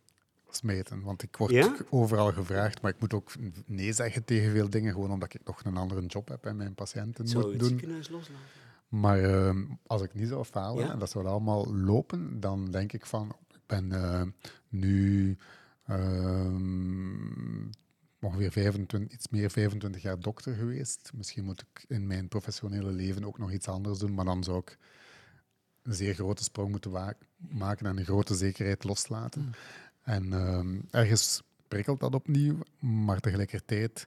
[0.57, 1.03] smeten.
[1.03, 1.77] Want ik word Ja?
[1.91, 3.33] overal gevraagd, maar ik moet ook
[3.67, 6.75] nee zeggen tegen veel dingen, gewoon omdat ik nog een andere job heb en mijn
[6.75, 7.69] patiënten Zou moet doen.
[7.69, 8.43] ziekenhuis loslaten?
[8.89, 10.93] Maar ehm, als ik niet zou falen Ja?
[10.93, 14.23] en dat zou allemaal lopen, dan denk ik van, ik ben eh,
[14.69, 15.37] nu
[15.87, 17.67] ehm,
[18.21, 21.11] ongeveer 25, iets meer 25 jaar dokter geweest.
[21.15, 24.59] Misschien moet ik in mijn professionele leven ook nog iets anders doen, maar dan zou
[24.59, 24.79] ik
[25.83, 26.91] een zeer grote sprong moeten
[27.39, 29.53] maken en een grote zekerheid loslaten.
[30.05, 34.07] En ehm, ergens prikkelt dat opnieuw, maar tegelijkertijd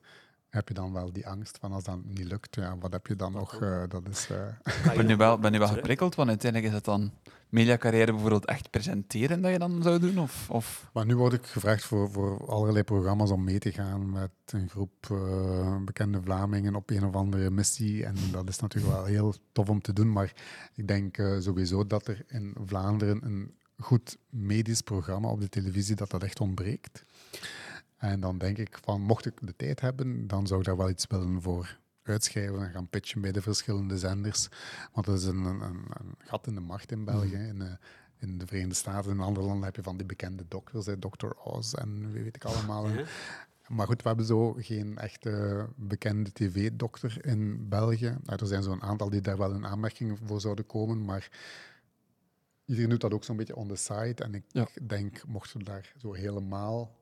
[0.49, 3.15] heb je dan wel die angst van als dat niet lukt, ja, wat heb je
[3.15, 3.61] dan nog?
[3.61, 4.29] Eh, dat is...
[4.29, 7.11] eh, Ik ben nu wel, ben nu wel geprikkeld, want uiteindelijk is het dan
[7.49, 10.19] mediacarrière bijvoorbeeld echt presenteren dat je dan zou doen?
[10.19, 10.89] Of, of...
[10.93, 14.69] Maar nu word ik gevraagd voor, voor allerlei programma's om mee te gaan met een
[14.69, 18.05] groep eh, bekende Vlamingen op een of andere missie.
[18.05, 20.11] En dat is natuurlijk wel heel tof om te doen.
[20.11, 20.33] Maar
[20.75, 26.09] ik denk sowieso dat er in Vlaanderen een goed medisch programma op de televisie, dat
[26.09, 27.03] dat echt ontbreekt.
[27.97, 30.89] En dan denk ik van, mocht ik de tijd hebben, dan zou ik daar wel
[30.89, 34.47] iets willen voor uitschrijven en gaan pitchen bij de verschillende zenders.
[34.93, 37.35] Want dat is een, een, een een gat in de macht in België.
[37.35, 37.73] In, eh,
[38.19, 41.31] in de Verenigde Staten en andere landen heb je van die bekende dokters, hè, Dr.
[41.43, 42.89] Oz en wie weet ik allemaal.
[42.89, 43.03] Ja.
[43.67, 48.17] Maar goed, we hebben zo geen echte bekende tv-dokter in België.
[48.23, 51.29] Nou, er zijn zo'n aantal die daar wel in aanmerking voor zouden komen, maar
[52.67, 54.23] iedereen doet dat ook zo'n beetje on the side.
[54.23, 54.67] En ik Ja.
[54.87, 56.95] denk, mochten we daar zo helemaal,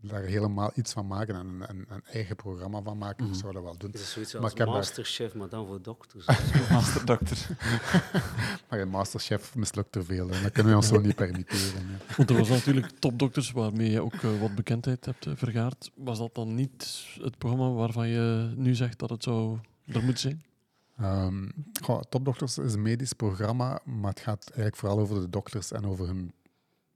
[0.00, 3.34] daar helemaal iets van maken en een, een, een eigen programma van maken, Mhm.
[3.34, 3.90] zou dat wel doen.
[3.90, 6.26] Het is zoiets Maar als ik heb daar- masterchef, maar dan voor dokters.
[6.70, 7.46] Masterdokter.
[8.68, 11.82] Maar in Masterchef mislukt er veel en dat kunnen we ons zo niet permitteren.
[12.16, 15.90] Want er was natuurlijk topdokters waarmee je ook eh, wat bekendheid hebt eh, vergaard.
[15.94, 20.20] Was dat dan niet het programma waarvan je nu zegt dat het zou er moet
[20.20, 20.42] zijn?
[21.00, 21.48] Ehm,
[21.82, 25.84] goh, Topdokters is een medisch programma, maar het gaat eigenlijk vooral over de dokters en
[25.86, 26.32] over hun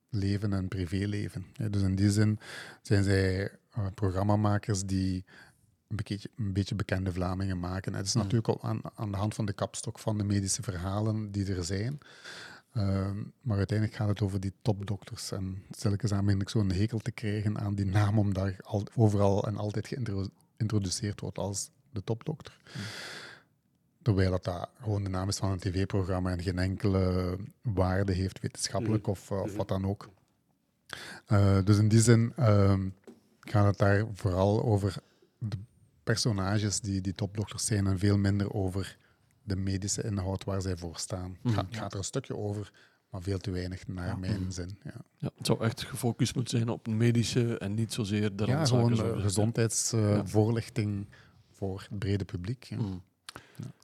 [0.08, 1.46] leven en privéleven.
[1.52, 2.38] Ja, dus in die zin
[2.82, 5.24] zijn zij eh, programmamakers die
[5.88, 7.94] een beetje, een beetje bekende Vlamingen maken.
[7.94, 8.20] Het is Mm.
[8.22, 11.64] natuurlijk al aan, aan de hand van de kapstok van de medische verhalen die er
[11.64, 11.98] zijn.
[12.72, 15.32] Ehm, maar uiteindelijk gaat het over die topdokters.
[15.32, 19.46] En stilletjes aan begin ik zo'n hekel te krijgen aan die naam, omdat al, overal
[19.46, 22.56] en altijd geïntro- geïntroduceerd wordt als de topdokter.
[24.04, 28.40] Terwijl dat, dat gewoon de naam is van een tv-programma en geen enkele waarde heeft,
[28.40, 30.08] wetenschappelijk of, eh, of wat dan ook.
[31.26, 32.88] Eh, dus in die zin ehm,
[33.40, 34.96] gaat het daar vooral over
[35.38, 35.56] de
[36.02, 38.96] personages die, die topdokters zijn en veel minder over
[39.42, 41.36] de medische inhoud waar zij voor staan.
[41.42, 42.72] Het gaat, er een stukje over,
[43.10, 44.78] maar veel te weinig naar mijn zin.
[44.82, 48.64] Ja, Ja, het zou echt gefocust moeten zijn op medische en niet zozeer de ja
[48.64, 51.08] gewoon zo eh, gezondheidsvoorlichting
[51.50, 52.64] voor het brede publiek.
[52.64, 52.76] Ja.
[52.76, 53.02] Mm.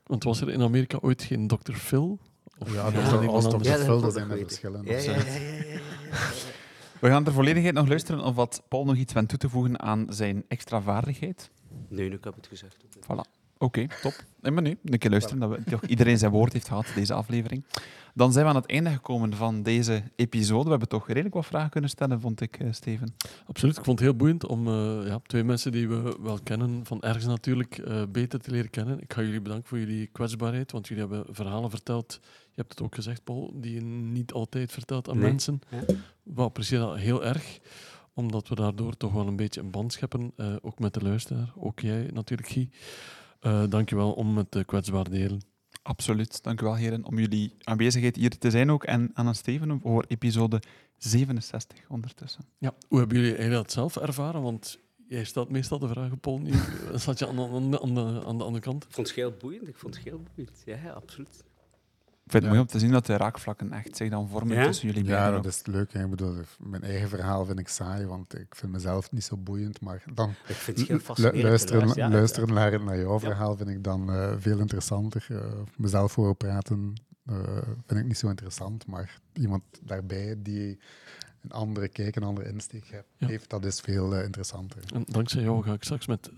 [0.05, 1.73] Want was er in Amerika ooit geen Dr.
[1.73, 2.19] Phil?
[2.57, 3.11] Of Ja, was Dr.
[3.11, 3.63] dat Oz, anders?
[3.63, 3.69] Dr.
[3.69, 4.85] Ja, dat Phil, ik zijn er verschillen.
[4.85, 5.79] Ja, ja, ja, ja, ja, ja.
[6.99, 9.79] We gaan ter volledigheid nog luisteren of wat Paul nog iets wenst toe te voegen
[9.79, 11.49] aan zijn extra vaardigheid.
[11.87, 12.77] Nee, nu, ik heb het gezegd.
[13.61, 14.13] Oké, top.
[14.41, 17.13] Nee, maar nu, een keer luisteren dat we, toch iedereen zijn woord heeft gehad, deze
[17.13, 17.63] aflevering.
[18.13, 20.63] Dan zijn we aan het einde gekomen van deze episode.
[20.63, 23.15] We hebben toch redelijk wat vragen kunnen stellen, vond ik, eh, Steven.
[23.45, 23.77] Absoluut.
[23.77, 27.01] Ik vond het heel boeiend om eh, ja, twee mensen die we wel kennen, van
[27.01, 29.01] ergens natuurlijk, eh, beter te leren kennen.
[29.01, 32.19] Ik ga jullie bedanken voor jullie kwetsbaarheid, want jullie hebben verhalen verteld.
[32.23, 35.29] Je hebt het ook gezegd, Paul, die je niet altijd vertelt aan Nee.
[35.29, 35.61] mensen.
[35.69, 35.93] Ja.
[36.23, 37.59] We appreciëren dat heel erg,
[38.13, 41.51] omdat we daardoor toch wel een beetje een band scheppen, eh, ook met de luisteraar.
[41.55, 42.69] Ook jij natuurlijk, Guy.
[43.41, 45.41] Eh dankjewel om het uh, kwetsbaar delen.
[45.81, 46.43] Absoluut.
[46.43, 48.83] Dank u wel, heren, om jullie aanwezigheid hier te zijn ook.
[48.83, 50.61] En aan Steven voor episode
[50.97, 52.45] 67 ondertussen.
[52.57, 52.73] Ja.
[52.87, 54.41] Hoe hebben jullie eigenlijk dat zelf ervaren?
[54.41, 56.39] Want jij stelt meestal de vragen, Paul.
[56.39, 56.51] Nu
[56.93, 57.81] zat je aan de, aan, de,
[58.25, 58.83] aan, de, andere kant.
[58.83, 59.67] Ik vond het heel boeiend.
[59.67, 60.61] Ik vond het heel boeiend.
[60.65, 61.43] Ja absoluut.
[62.31, 62.59] Ik vind het Ja.
[62.59, 64.65] mooi om te zien dat de raakvlakken echt zich dan vormen Ja?
[64.65, 65.41] tussen jullie Ja, beiden.
[65.41, 65.93] dat is leuk.
[65.93, 66.03] hè.
[66.03, 69.81] Ik bedoel, mijn eigen verhaal vind ik saai, want ik vind mezelf niet zo boeiend.
[69.81, 71.41] Maar dan Ik vind het heel lu- fascinerend.
[71.41, 72.47] te luisteren, luisteren.
[72.47, 73.19] Ja, naar, naar jouw Ja.
[73.19, 75.25] verhaal vind ik dan eh, veel interessanter.
[75.29, 75.37] Eh,
[75.77, 76.93] mezelf horen praten
[77.25, 77.35] eh,
[77.87, 80.79] vind ik niet zo interessant, maar iemand daarbij die
[81.41, 83.27] een andere kijk, een andere insteek he- Ja.
[83.27, 84.77] heeft, dat is veel interessanter.
[84.93, 86.29] En dankzij jou ga ik straks met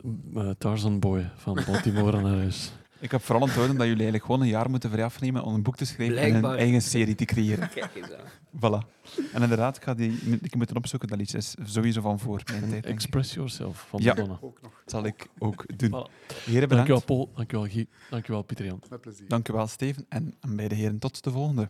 [0.57, 2.71] Tarzan Boy van Baltimore naar huis.
[3.03, 5.63] Ik heb vooral onthouden dat jullie eigenlijk gewoon een jaar moeten vrij afnemen om een
[5.63, 7.69] boek te schrijven en een eigen serie te creëren.
[7.75, 8.25] Kijk eens aan.
[8.57, 8.87] Voilà.
[9.33, 11.09] En inderdaad, ik ga die ik moet opzoeken.
[11.09, 12.91] Dat liedje is sowieso van voor mijn tijd, denk ik.
[12.91, 14.13] Express Yourself van Ja.
[14.13, 14.37] Madonna.
[14.41, 14.71] Ook nog.
[14.71, 15.89] Dat zal ik ook doen.
[15.89, 16.11] Voilà.
[16.45, 16.69] Heren, bedankt.
[16.69, 18.81] Dankjewel Paul, dankjewel Guy, dankjewel Pieter Jan.
[18.89, 19.27] Met plezier.
[19.27, 20.05] Dankjewel, Steven.
[20.09, 21.67] En aan beide heren, tot de volgende.